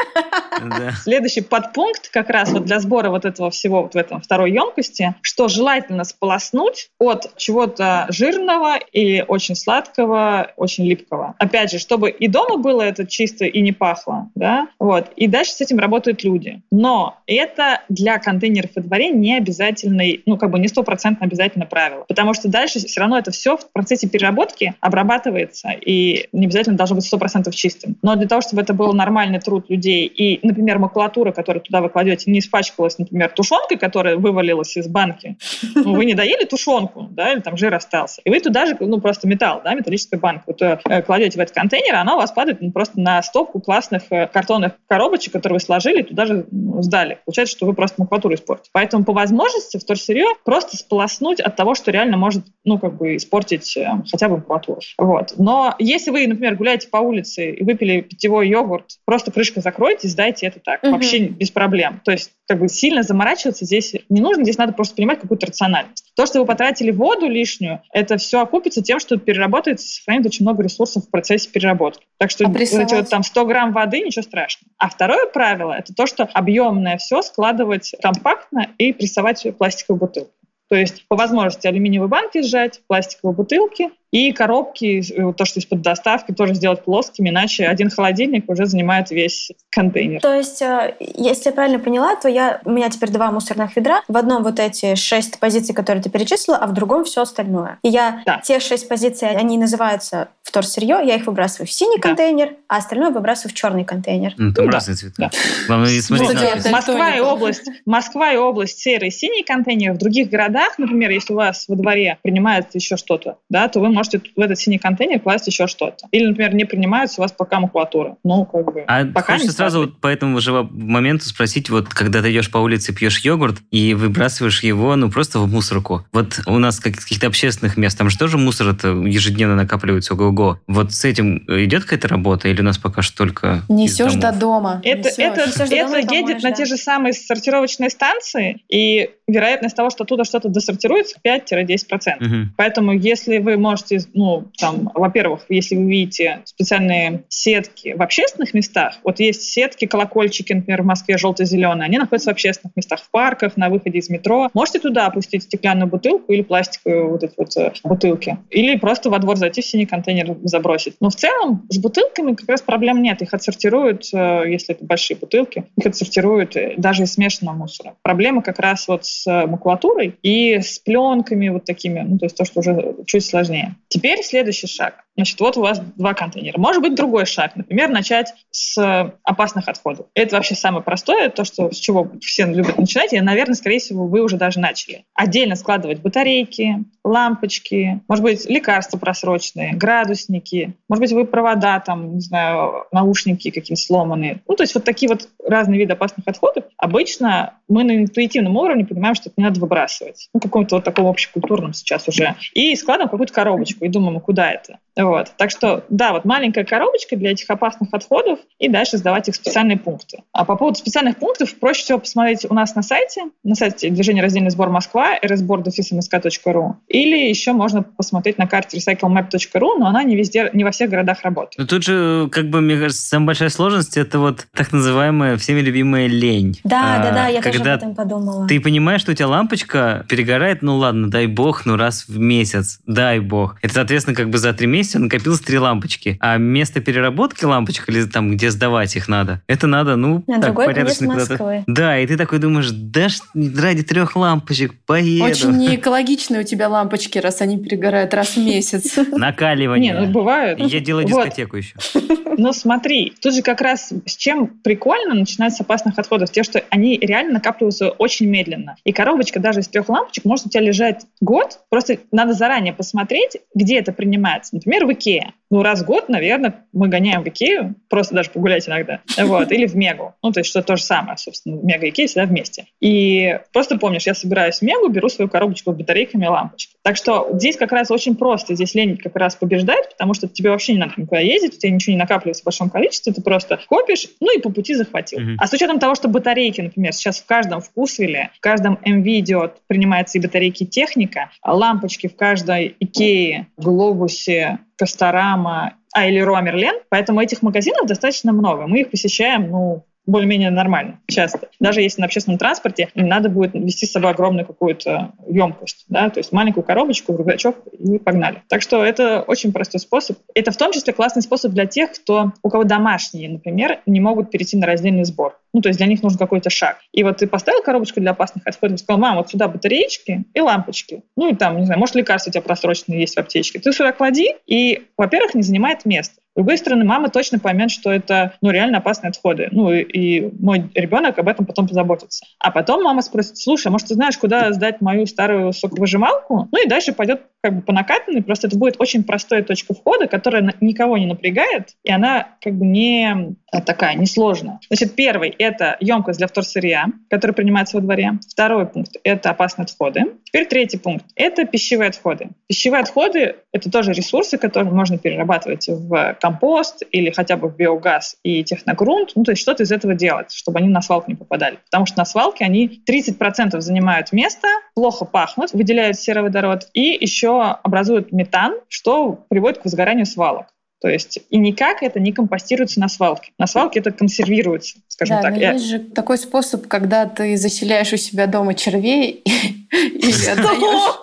[0.62, 0.92] Да.
[1.04, 5.16] Следующий подпункт как раз вот для сбора вот этого всего вот в этом второй емкости,
[5.22, 11.36] что желательно сполоснуть от чего-то жирного или очень сладкого, очень липкого.
[11.40, 15.12] Опять же, чтобы и дома было это чисто и не пахло, да, вот.
[15.16, 16.62] И дальше с этим работают люди.
[16.72, 22.06] Но это для контейнеров во дворе не обязательный, ну, как бы не стопроцентно обязательно правило.
[22.08, 26.98] Потому что дальше все равно это все в процессе переработки обрабатывается и не обязательно должно
[26.98, 27.52] быть 100%
[27.86, 27.98] чистым.
[28.02, 31.90] Но для того, чтобы это был нормальный труд людей и, например, макулатура, которую туда вы
[31.90, 35.38] кладете, не испачкалась, например, тушенкой, которая вывалилась из банки,
[35.76, 39.00] ну, вы не доели тушенку, да, или там жир остался, и вы туда же, ну,
[39.00, 42.62] просто металл, да, металлическая банка, вот, э, кладете в этот контейнер, она у вас падает
[42.62, 47.20] ну, просто на стопку классных э, картонных коробочек, которые вы сложили, туда же ну, сдали.
[47.26, 48.70] Получается, что вы просто макулатуру испортите.
[48.74, 53.76] Поэтому по возможности вторсырье просто сполоснуть от того, что реально может, ну, как бы испортить
[53.78, 54.82] э, хотя бы макулатуру.
[54.98, 55.34] Вот.
[55.38, 60.48] Но если вы, например, гуляете по улице и выпили питьевой йогурт, просто крышкой закройте сдайте
[60.48, 60.82] это так.
[60.84, 60.94] Мгм.
[60.94, 62.02] Вообще без проблем.
[62.04, 66.12] То есть как бы сильно заморачиваться здесь не нужно, здесь надо просто понимать какую-то рациональность.
[66.16, 70.64] То, что вы потратили воду лишнюю, это все окупится тем, что переработается, сохранит очень много
[70.64, 72.06] ресурсов в процессе переработки.
[72.18, 72.88] Так что А вот прессовать?
[72.88, 74.72] эти вот там 100 грамм воды, ничего страшного.
[74.78, 80.32] А второе правило, это то, что объемное все складывать компактно и прессовать пластиковую бутылку.
[80.68, 85.82] То есть по возможности алюминиевые банки сжать, пластиковые бутылки и коробки, э, то, что из-под
[85.82, 90.22] доставки, тоже сделать плоскими, иначе один холодильник уже занимает весь контейнер.
[90.22, 94.02] То есть, э, если я правильно поняла, то я, у меня теперь два мусорных ведра.
[94.08, 97.78] В одном вот эти шесть позиций, которые ты перечислила, а в другом все остальное.
[97.84, 98.40] И я Да.
[98.42, 102.08] те шесть позиций, они называются вторсырье, я их выбрасываю в синий Да.
[102.10, 104.34] контейнер, а остальное выбрасываю в черный контейнер.
[104.38, 104.78] Ну, там Ну да.
[104.78, 105.16] разные цвета.
[105.18, 105.32] Да.
[105.68, 106.64] Главное, не смотреть на да, надпись.
[106.64, 106.72] да.
[106.72, 109.92] Москва и область, Москва и область серый, синий контейнер.
[109.94, 113.90] В других городах, например, если у вас во дворе принимается еще что-то, да, то вы
[113.90, 116.08] можете в этот синий контейнер класть еще что-то.
[116.12, 118.18] Или, например, не принимается у вас пока макулатура.
[118.24, 118.84] Ну, как бы.
[118.88, 122.52] А пока хочется не сразу вот по этому же моменту спросить, вот когда ты идешь
[122.52, 126.06] по улице, пьешь йогурт и выбрасываешь его, ну, просто в мусорку.
[126.12, 130.60] Вот у нас как каких-то общественных мест, там же тоже мусор это ежедневно накапливается, ого-го.
[130.68, 134.32] Вот с этим идет какая-то работа или у нас пока что только из Несешь до
[134.32, 134.82] дома.
[134.84, 135.20] Это, Несёшь.
[135.20, 136.56] это, дома это и едет помоешь, на да.
[136.56, 142.20] те же самые сортировочные станции, и вероятность того, что оттуда что-то досортируется, 5-10%.
[142.20, 142.54] Мгм.
[142.58, 149.00] Поэтому, если вы можете, ну, там, во-первых, если вы видите специальные сетки в общественных местах,
[149.04, 153.58] вот есть сетки, колокольчики, например, в Москве желто-зеленые, они находятся в общественных местах, в парках,
[153.58, 154.50] на выходе из метро.
[154.54, 158.38] Можете туда опустить стеклянную бутылку или пластиковые вот эти вот э, бутылки.
[158.50, 160.96] Или просто во двор зайти в синий контейнер забросить.
[161.00, 163.22] Но в целом с бутылками как раз проблем нет.
[163.22, 167.96] Их отсортируют, э, если это большие бутылки, их отсортируют э, даже из смешанного мусора.
[168.04, 172.38] Проблема как раз вот с э, макулатурой и с пленками вот такими, ну, то есть
[172.38, 173.76] то, что уже чуть сложнее.
[173.88, 175.05] Теперь следующий шаг.
[175.16, 176.60] Значит, вот у вас два контейнера.
[176.60, 177.56] Может быть, другой шаг.
[177.56, 180.08] Например, начать с э, опасных отходов.
[180.14, 183.14] Это вообще самое простое, то, что, с чего все любят начинать.
[183.14, 185.06] И, наверное, скорее всего, вы уже даже начали.
[185.14, 192.22] Отдельно складывать батарейки, лампочки, может быть, лекарства просроченные, градусники, может быть, вы провода, там, не
[192.22, 194.42] знаю, наушники какие-то сломанные.
[194.48, 196.66] Ну, то есть вот такие вот разные виды опасных отходов.
[196.78, 200.30] Обычно мы на интуитивном уровне понимаем, что это не надо выбрасывать.
[200.34, 202.36] Ну, каком-то вот таком общекультурном сейчас уже.
[202.54, 204.80] И складываем какую-то коробочку и думаем, а куда это?
[204.98, 205.32] Вот.
[205.38, 209.38] Так что, да, вот маленькая коробочка для этих опасных отходов, и дальше сдавать их в
[209.38, 210.24] специальные пункты.
[210.32, 214.22] А по поводу специальных пунктов, проще всего посмотреть у нас на сайте, на сайте движения
[214.22, 220.50] раздельный сбор Москва, rsbor.msk.ru, или еще можно посмотреть на карте recyclemap.ru, но она не везде,
[220.54, 221.56] не во всех городах работает.
[221.58, 225.60] Ну тут же, как бы, мне кажется, самая большая сложность это вот так называемая всеми
[225.60, 226.60] любимая лень.
[226.64, 228.48] Да, А, да, да, я тоже когда об этом подумала.
[228.48, 232.80] Ты понимаешь, что у тебя лампочка перегорает, ну ладно, дай бог, ну раз в месяц,
[232.86, 233.58] дай бог.
[233.62, 236.18] Это, соответственно, как бы за три месяца месте накопилось три лампочки.
[236.20, 240.46] А место переработки лампочек или там, где сдавать их надо, это надо, ну, На так,
[240.46, 241.32] другой порядочно куда-то.
[241.32, 241.64] Москвы.
[241.68, 245.26] Да, и ты такой думаешь, да ж ради трех лампочек поеду.
[245.26, 248.98] Очень неэкологичные у тебя лампочки, раз они перегорают раз в месяц.
[249.12, 249.94] Накаливание.
[249.94, 250.60] Не, ну бывает.
[250.60, 251.76] И Я делаю дискотеку еще.
[252.38, 256.64] Но смотри, тут же как раз с чем прикольно начинать с опасных отходов, те, что
[256.70, 258.76] они реально накапливаются очень медленно.
[258.84, 263.38] И коробочка даже из трех лампочек может у тебя лежать год, просто надо заранее посмотреть,
[263.54, 264.54] где это принимается.
[264.56, 265.34] Например, в Икее.
[265.52, 269.68] Ну, раз в год, наверное, мы гоняем в Икею, просто даже погулять иногда, вот, или
[269.68, 270.14] в Мегу.
[270.24, 272.66] Ну, то есть, что то же самое, собственно, Мега и Икея всегда вместе.
[272.82, 276.76] И просто помнишь, я собираюсь в Мегу, беру свою коробочку с батарейками и лампочки.
[276.82, 280.50] Так что здесь как раз очень просто, здесь лень как раз побеждает, потому что тебе
[280.50, 283.60] вообще не надо никуда ездить, у тебя ничего не накапливается в большом количестве, ты просто
[283.68, 285.20] копишь, ну и по пути захватил.
[285.20, 285.38] Мгм.
[285.40, 289.58] А с учетом того, что батарейки, например, сейчас в каждом вкусвилле, в каждом MV идет,
[289.68, 296.76] принимается и батарейки техника, а лампочки в каждой Икее, Глобусе, Касторама, а или Роа Мерлен,
[296.90, 298.68] поэтому этих магазинов достаточно много.
[298.68, 301.50] Мы их посещаем, ну, более-менее нормально, часто.
[301.60, 306.10] Даже если на общественном транспорте им надо будет вести с собой огромную какую-то емкость, да,
[306.10, 308.44] то есть маленькую коробочку, рюкзачок и погнали.
[308.50, 310.18] Так что это очень простой способ.
[310.34, 314.32] Это в том числе классный способ для тех, кто, у кого домашние, например, не могут
[314.32, 315.40] перейти на раздельный сбор.
[315.54, 316.80] Ну, то есть для них нужен какой-то шаг.
[316.92, 321.04] И вот ты поставил коробочку для опасных отходов, сказал, мам, вот сюда батареечки и лампочки.
[321.16, 323.60] Ну, и там, не знаю, может, лекарства у тебя просроченные есть в аптечке.
[323.60, 326.20] Ты сюда клади, и, во-первых, не занимает места.
[326.36, 329.48] С другой стороны, мама точно поймет, что это ну, реально опасные отходы.
[329.52, 332.26] Ну, и, мой ребенок об этом потом позаботится.
[332.40, 336.50] А потом мама спросит, слушай, а может, ты знаешь, куда сдать мою старую соковыжималку?
[336.52, 338.22] Ну, и дальше пойдет как бы по накатанной.
[338.22, 342.66] Просто это будет очень простая точка входа, которая никого не напрягает, и она как бы
[342.66, 344.60] не а, такая, несложная.
[344.68, 348.20] Значит, первый— это емкость для вторсырья, которая принимается во дворе.
[348.28, 350.02] Второй пункт— это опасные отходы.
[350.26, 352.30] Теперь третий пункт— это пищевые отходы.
[352.48, 358.18] Пищевые отходы— это тоже ресурсы, которые можно перерабатывать в компост или хотя бы в биогаз
[358.24, 359.12] и техногрунт.
[359.14, 361.60] Ну, то есть что-то из этого делать, чтобы они на свалку не попадали.
[361.66, 368.12] Потому что на свалке они 30% занимают место, плохо пахнут, выделяют сероводород и еще образуют
[368.12, 370.48] метан, что приводит к возгоранию свалок.
[370.82, 373.32] То есть и никак это не компостируется на свалке.
[373.40, 375.32] На свалке это консервируется, скажем Да, так.
[375.34, 379.24] но Я- есть же такой способ, когда ты заселяешь у себя дома червей
[379.72, 381.00] и отдаешь.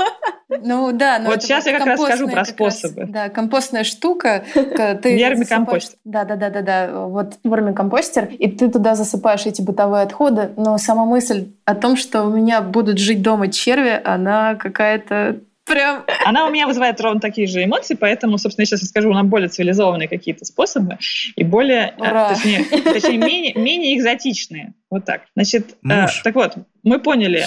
[0.65, 3.07] Ну да, но Вот сейчас я как раз скажу про как раз, способы.
[3.09, 4.45] Да, компостная штука.
[4.55, 5.99] Ты Вермикомпостер.
[6.05, 7.07] Да, да, да, да, да.
[7.07, 10.51] Вот вермикомпостер, и ты туда засыпаешь эти бытовые отходы.
[10.57, 15.41] Но сама мысль о том, что у меня будут жить дома черви, она какая-то
[15.73, 19.29] прям Она у меня вызывает ровно такие же эмоции, поэтому, собственно, я сейчас расскажу нам
[19.29, 20.99] более цивилизованные какие-то способы
[21.37, 22.35] и более, э, Ура.
[22.35, 24.75] точнее, точнее, менее, менее экзотичные.
[24.91, 25.23] Вот так.
[25.35, 27.47] Значит, э, так вот, мы поняли.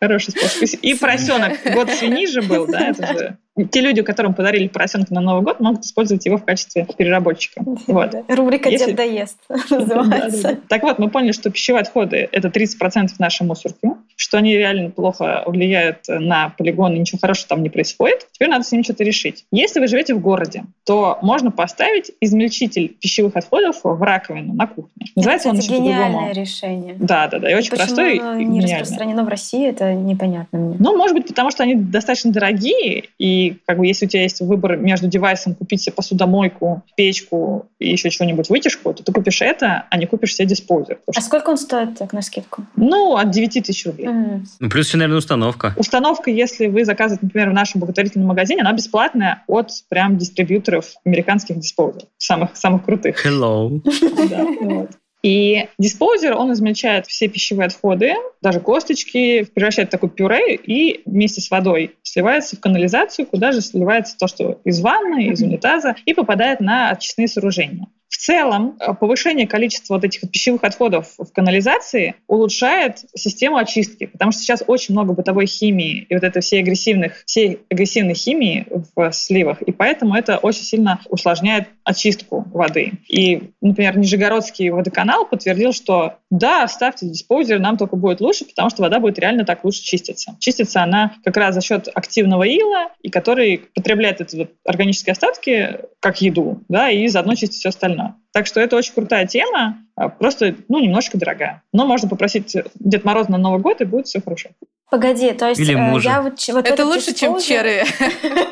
[0.00, 0.80] Хороший способ.
[0.82, 1.58] И поросенок.
[1.72, 3.38] Год свиньи же был, да, это же.
[3.70, 7.62] Те люди, которым подарили поросенка на Новый год, могут использовать его в качестве переработчика.
[7.86, 8.12] Вот.
[8.28, 10.42] Рубрика Если- «Дед доест» Да, да, называется.
[10.42, 10.56] да.
[10.68, 15.44] Так вот, мы поняли, что пищевые отходы— это 30% нашей мусорки, что они реально плохо
[15.46, 18.26] влияют на полигон, и ничего хорошего там не происходит.
[18.32, 19.44] Теперь надо с ним что-то решить.
[19.52, 25.06] Если вы живете в городе, то можно поставить измельчитель пищевых отходов в раковину на кухне.
[25.14, 26.34] Называется он Это, еще кстати, гениальное по-другому.
[26.34, 26.94] решение.
[26.98, 28.80] Да, да, да, и очень Почему простой оно не гениальный.
[28.80, 30.76] распространено в России, это непонятно мне.
[30.80, 34.40] Ну, может быть, потому что они достаточно дорогие, и как бы если у тебя есть
[34.40, 39.84] выбор между девайсом купить себе посудомойку, печку и еще чего-нибудь вытяжку, то ты купишь это,
[39.90, 40.96] а не купишь себе диспоузер.
[40.96, 42.64] Потому А что, сколько он стоит так на скидку?
[42.76, 44.06] ну, от 9 тысяч рублей.
[44.08, 44.44] М.
[44.60, 45.74] Ну, плюс еще, наверное, установка.
[45.76, 51.58] Установка, если вы заказываете, например, в нашем благотворительном магазине, она бесплатная от прям дистрибьюторов американских
[51.58, 53.24] диспоузеров, самых, самых крутых.
[53.24, 53.80] Hello.
[54.30, 54.90] Да, вот.
[55.24, 61.40] И диспоузер, он измельчает все пищевые отходы, даже косточки, превращает в такое пюре и вместе
[61.40, 66.12] с водой сливается в канализацию, куда же сливается то, что из ванны, из унитаза, и
[66.12, 67.86] попадает на очистные сооружения.
[68.14, 74.30] В целом, э, повышение количества вот этих пищевых отходов в канализации улучшает систему очистки, потому
[74.30, 79.10] что сейчас очень много бытовой химии и вот этой всей агрессивных, всей агрессивной химии в
[79.10, 82.92] сливах, и поэтому это очень сильно усложняет очистку воды.
[83.08, 88.82] И, например, Нижегородский водоканал подтвердил, что да, ставьте диспоузер, нам только будет лучше, потому что
[88.82, 90.36] вода будет реально так лучше чиститься.
[90.40, 95.78] Чистится она как раз за счет активного ила, и который потребляет эти вот органические остатки
[96.00, 98.16] как еду, да, и заодно чистит все остальное.
[98.34, 101.62] Так что это очень крутая тема, а, просто, ну, немножко дорогая.
[101.72, 104.50] Но можно попросить Дед Мороз на Новый год, и будет все хорошо.
[104.90, 106.08] Погоди, то есть Или э, мужа.
[106.10, 107.84] я вот, вот Это лучше, чем диспозер- черри.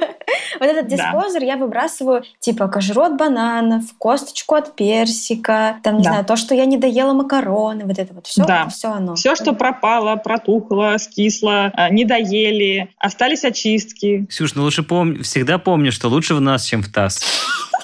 [0.60, 0.96] Вот этот Да.
[0.96, 6.10] диспозер я выбрасываю, типа, кожуру от бананов, косточку от персика, там, не Да.
[6.10, 8.68] знаю, то, что я не доела макароны, вот это вот все, Да.
[8.68, 9.16] все оно.
[9.16, 14.26] Все, что пропало, протухло, скисло, э, не доели, остались очистки.
[14.30, 17.20] Ксюш, ну лучше помни, всегда помни, что лучше в нас, чем в таз.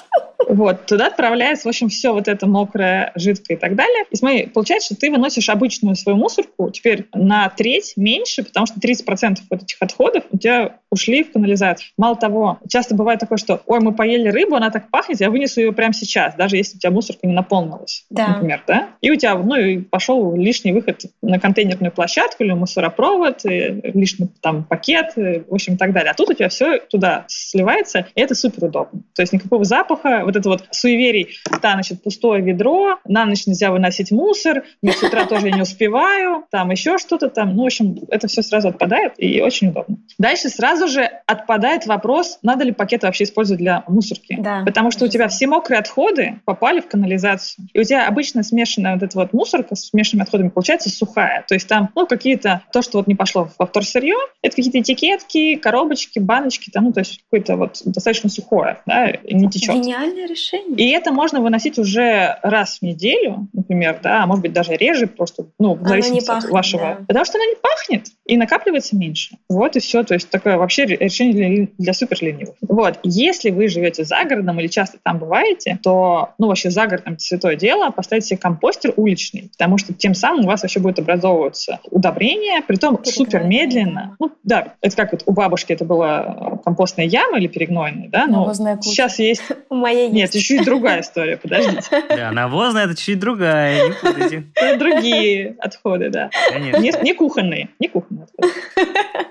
[0.49, 4.05] Вот, туда отправляется, в общем, все вот это мокрое, жидкое и так далее.
[4.09, 8.79] И смотри, получается, что ты выносишь обычную свою мусорку теперь на треть меньше, потому что
[8.79, 11.89] 30% вот этих отходов у тебя ушли в канализацию.
[11.97, 15.61] Мало того, часто бывает такое, что, ой, мы поели рыбу, она так пахнет, я вынесу
[15.61, 18.29] ее прямо сейчас, даже если у тебя мусорка не наполнилась, Да.
[18.29, 18.89] например, да?
[19.01, 24.63] И у тебя, ну, и пошел лишний выход на контейнерную площадку или мусоропровод, лишний там
[24.63, 26.11] пакет, в общем, и так далее.
[26.11, 29.01] А тут у тебя все туда сливается, и это супер удобно.
[29.13, 31.29] То есть никакого запаха, вот это вот суеверий,
[31.61, 36.45] да, значит, пустое ведро, на ночь нельзя выносить мусор, я с утра тоже не успеваю,
[36.51, 37.55] там еще что-то там.
[37.55, 39.97] Ну, в общем, это все сразу отпадает, и очень удобно.
[40.17, 44.37] Дальше сразу же отпадает вопрос, надо ли пакеты вообще использовать для мусорки.
[44.39, 44.63] Да.
[44.65, 47.67] Потому что у тебя все мокрые отходы попали в канализацию.
[47.73, 51.43] И у тебя обычно смешанная вот эта вот мусорка с смешанными отходами получается сухая.
[51.47, 55.55] То есть там, ну, какие-то, то, что вот не пошло во вторсырье, это какие-то этикетки,
[55.55, 59.75] коробочки, баночки, там, ну, то есть какое-то вот достаточно сухое, да, не течет.
[59.75, 60.75] Гениальное решение.
[60.77, 65.07] И это можно выносить уже раз в неделю, например, да, а может быть даже реже,
[65.07, 66.83] просто, ну, в зависимости не пахнет, от вашего.
[66.83, 67.05] да.
[67.07, 69.37] Потому что оно не пахнет и накапливается меньше.
[69.49, 70.03] Вот и все.
[70.03, 72.55] То есть такое вообще ре- решение для, для супер ленивых.
[72.61, 72.99] Вот.
[73.03, 77.55] Если вы живете за городом или часто там бываете, то, ну, вообще за городом святое
[77.55, 82.61] дело, поставить себе компостер уличный, потому что тем самым у вас вообще будет образовываться удобрение,
[82.61, 84.15] притом Перегноенная супер медленно.
[84.19, 88.27] Ну, да, это как вот у бабушки это была э, компостная яма или перегнойная, да,
[88.27, 88.89] но Навозная куча.
[88.89, 90.47] сейчас есть У моей нет, есть.
[90.47, 91.87] чуть-чуть другая история, подождите.
[92.09, 94.43] Да, навозная это чуть другая, не путайте.
[94.55, 96.29] Это другие отходы, да.
[96.51, 96.79] Конечно.
[96.79, 98.53] Не, не кухонные, не кухонные отходы.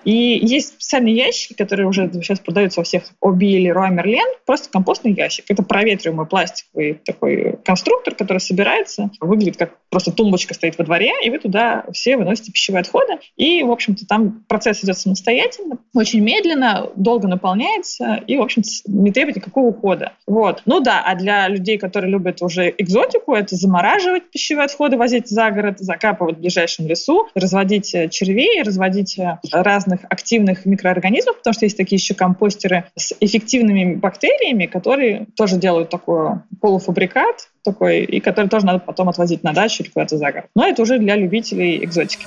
[0.04, 4.70] И есть специальные ящики, которые уже сейчас продаются во всех Оби или Роа Мерлен, просто
[4.70, 5.44] компостный ящик.
[5.48, 11.30] Это проветриваемый пластиковый такой конструктор, который собирается, выглядит как просто тумбочка стоит во дворе, и
[11.30, 13.18] вы туда все выносите пищевые отходы.
[13.36, 19.12] И, в общем-то, там процесс идет самостоятельно, очень медленно, долго наполняется, и, в общем-то, не
[19.12, 20.12] требует никакого ухода.
[20.26, 20.62] Вот.
[20.68, 25.50] Ну да, а для людей, которые любят уже экзотику, это замораживать пищевые отходы, возить за
[25.50, 31.64] город, закапывать в ближайшем лесу, разводить э, червей, разводить э, разных активных микроорганизмов, потому что
[31.64, 38.48] есть такие еще компостеры с эффективными бактериями, которые тоже делают такой полуфабрикат, такой, и который
[38.48, 40.50] тоже надо потом отвозить на дачу или куда-то за город.
[40.54, 42.26] Но это уже для любителей экзотики.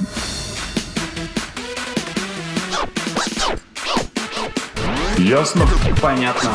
[5.19, 5.67] Ясно?
[6.01, 6.49] Понятно.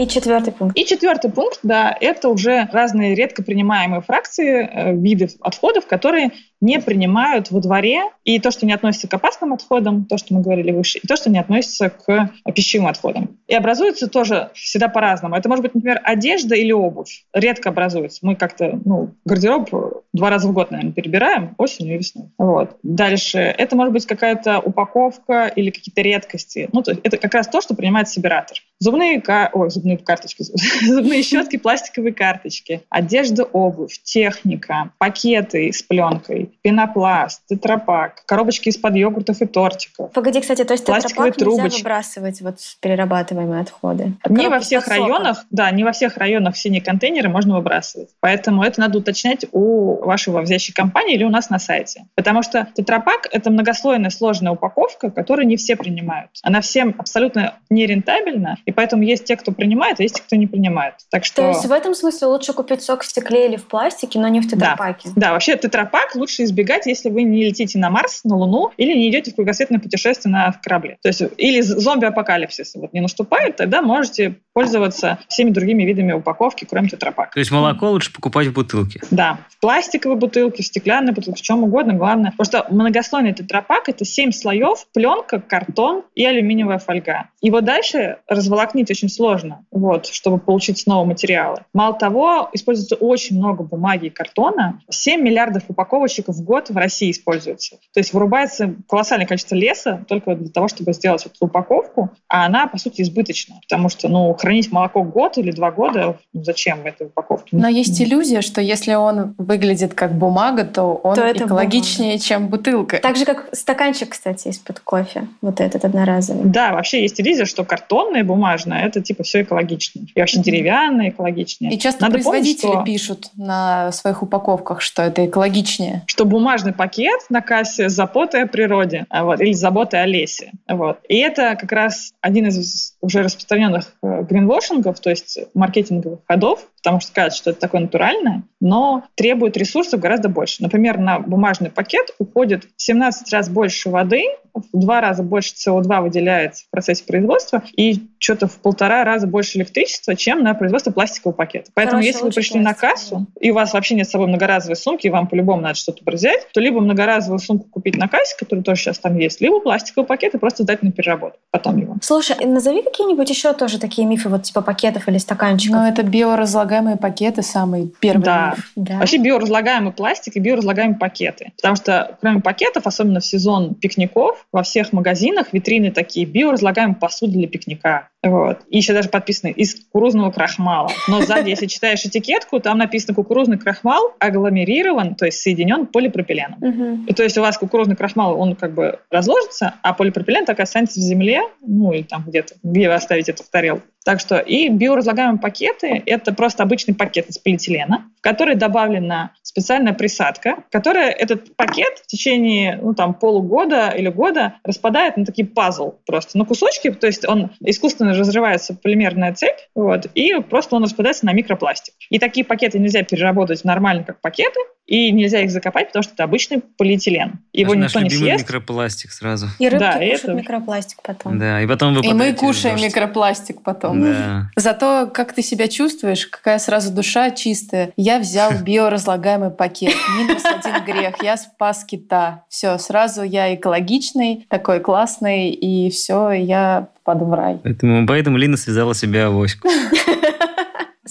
[0.00, 0.78] И четвертый пункт.
[0.78, 6.30] И четвертый пункт, да, это уже разные редко принимаемые фракции, э, виды отходов, которые
[6.62, 10.40] не принимают во дворе, и то, что не относится к опасным отходам, то, что мы
[10.40, 13.38] говорили выше, и то, что не относится к пищевым отходам.
[13.46, 15.36] И образуется тоже всегда по-разному.
[15.36, 17.24] Это может быть, например, одежда или обувь.
[17.34, 18.20] Редко образуется.
[18.22, 19.70] Мы как-то, ну, гардероб
[20.12, 22.30] два раза в год, наверное, перебираем, осенью и весной.
[22.38, 22.78] Вот.
[22.82, 23.38] Дальше.
[23.38, 26.70] Это может быть какая-то упаковка или какие-то редкости.
[26.72, 28.58] Ну, то есть это как раз то, что принимает собиратор.
[28.80, 30.42] Зубные, ка- ой, зубные карточки,
[30.86, 39.42] зубные щетки, пластиковые карточки, одежда, обувь, техника, пакеты с пленкой, пенопласт, тетрапак, коробочки из-под йогуртов
[39.42, 40.10] и тортиков.
[40.12, 41.82] Погоди, кстати, то есть Пластиковые тетрапак нельзя трубочки.
[41.82, 44.14] выбрасывать вот перерабатываемые отходы?
[44.28, 48.08] Не во всех районах, да, не во всех районах синие контейнеры можно выбрасывать.
[48.20, 52.06] Поэтому это надо уточнять у вашей вовзящей компании или у нас на сайте.
[52.14, 56.30] Потому что тетрапак— это многослойная сложная упаковка, которую не все принимают.
[56.42, 60.46] Она всем абсолютно нерентабельна, и поэтому есть те, кто принимает, а есть те, кто не
[60.46, 60.94] принимает.
[61.10, 61.42] Так что...
[61.42, 64.40] То есть в этом смысле лучше купить сок в стекле или в пластике, но не
[64.40, 65.10] в тетрапаке?
[65.16, 69.10] Да, вообще тетрапак лучше избегать, если вы не летите на Марс, на Луну или не
[69.10, 70.98] идете в кругосветное путешествие на корабле.
[71.02, 76.88] То есть или зомби-апокалипсис вот не наступает, тогда можете пользоваться всеми другими видами упаковки, кроме
[76.88, 77.32] тетрапака.
[77.32, 79.00] То есть молоко лучше покупать в бутылке.
[79.10, 82.32] Да, в пластиковой бутылке, в стеклянной бутылке, в чем угодно, главное.
[82.36, 87.30] Потому что многослойный тетрапак— это 7 слоев, пленка, картон и алюминиевая фольга.
[87.40, 88.18] Его дальше
[88.60, 91.58] разволокнить очень сложно, вот, чтобы получить снова материалы.
[91.72, 94.80] Мало того, используется очень много бумаги и картона.
[94.88, 97.76] 7 миллиардов упаковочек в год в России используется.
[97.92, 102.66] То есть вырубается колоссальное количество леса только для того, чтобы сделать эту упаковку, а она,
[102.66, 103.56] по сути, избыточна.
[103.62, 107.56] Потому что, ну, хранить молоко год или два года, ну, зачем в этой упаковке?
[107.56, 112.48] Но есть иллюзия, что если он выглядит как бумага, то он То это экологичнее, чем
[112.48, 112.98] бутылка.
[112.98, 115.28] Так же, как стаканчик, кстати, из-под кофе.
[115.40, 116.44] Вот этот одноразовый.
[116.44, 120.02] Да, вообще есть иллюзия, что картонная бумага бумажное, это типа все экологично.
[120.14, 121.72] И вообще деревянное экологичнее.
[121.72, 126.02] И часто Надо помнить, производители что- пишут на своих упаковках, что это экологичнее.
[126.06, 130.06] что бумажный пакет на кассе с заботой о природе а, вот, или с заботой о
[130.06, 130.52] лесе.
[130.68, 130.98] Вот.
[131.08, 137.00] И это как раз один из уже распространенных э, гринвошингов, то есть маркетинговых ходов, потому
[137.00, 140.62] что кажется, что это такое натуральное, но требует ресурсов гораздо больше.
[140.62, 146.02] Например, на бумажный пакет уходит в 17 раз больше воды, в два раза больше СО2
[146.02, 151.36] выделяется в процессе производства и что-то в полтора раза больше электричества, чем на производство пластикового
[151.36, 151.70] пакета.
[151.74, 154.76] Поэтому Короче, если вы пришли на кассу, и у вас вообще нет с собой многоразовой
[154.76, 158.64] сумки, и вам по-любому надо что-то взять, то либо многоразовую сумку купить на кассе, которая
[158.64, 161.96] тоже сейчас там есть, либо пластиковый пакет и просто сдать на переработку потом его.
[162.02, 165.76] Слушай, назови какие-нибудь еще тоже такие мифы, вот типа пакетов или стаканчиков.
[165.76, 168.54] Но это биоразлагаемые пакеты самый первый Да.
[168.76, 168.98] Да.
[168.98, 171.52] Вообще биоразлагаемый пластик и биоразлагаемые пакеты.
[171.56, 177.32] Потому что кроме пакетов, особенно в сезон пикников, во всех магазинах витрины такие биоразлагаемая посуда
[177.32, 178.08] для пикника.
[178.22, 178.58] Вот.
[178.68, 180.90] И еще даже подписано из кукурузного крахмала.
[181.08, 187.04] Но сзади, если читаешь этикетку, там написано кукурузный крахмал агломерирован, то есть соединен полипропиленом.
[187.06, 190.62] И то есть у вас кукурузный крахмал, он как бы разложится, а полипропилен так и
[190.62, 193.86] останется в земле, ну или там где-то, где вы оставите это в тарелку.
[194.04, 199.92] Так что и биоразлагаемые пакеты– это просто обычный пакет из полиэтилена, в который добавлена специальная
[199.92, 205.94] присадка, которая этот пакет в течение ну, там, полугода или года распадает на такие пазл
[206.06, 211.26] просто, на кусочки, то есть он искусственно разрывается полимерная цепь, вот, и просто он распадается
[211.26, 211.94] на микропластик.
[212.08, 216.24] И такие пакеты нельзя переработать нормально, как пакеты, и нельзя их закопать, потому что это
[216.24, 217.38] обычный полиэтилен.
[217.52, 218.44] Его Наш никто не любимый съест.
[218.48, 219.46] микропластик сразу.
[219.60, 221.38] И рыбки Да, кушают это- микропластик потом.
[221.38, 222.86] Да, и потом вы И мы кушаем дождь.
[222.88, 224.02] микропластик потом.
[224.02, 224.50] Да.
[224.56, 227.92] Зато как ты себя чувствуешь, какая сразу душа чистая.
[227.96, 229.94] Я взял биоразлагаемый пакет.
[230.18, 231.22] Минус один грех.
[231.22, 232.42] Я спас кита.
[232.48, 237.58] Все, сразу я экологичный, такой классный, и все, я попаду в рай.
[237.62, 239.68] Поэтому, поэтому Лина связала себе авоську.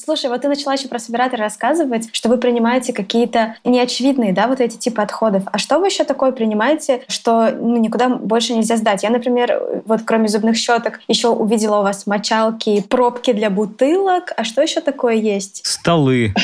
[0.03, 4.62] Слушай, вот ты начала еще про собиратора рассказывать, что вы принимаете какие-то неочевидные, да, вот
[4.62, 5.43] эти типы отходов.
[5.51, 9.03] А что вы еще такое принимаете, что ну, никуда больше нельзя сдать?
[9.03, 14.31] Я, например, вот кроме зубных щеток, еще увидела у вас мочалки, пробки для бутылок.
[14.38, 15.62] А что еще такое есть?
[15.65, 16.33] Столы.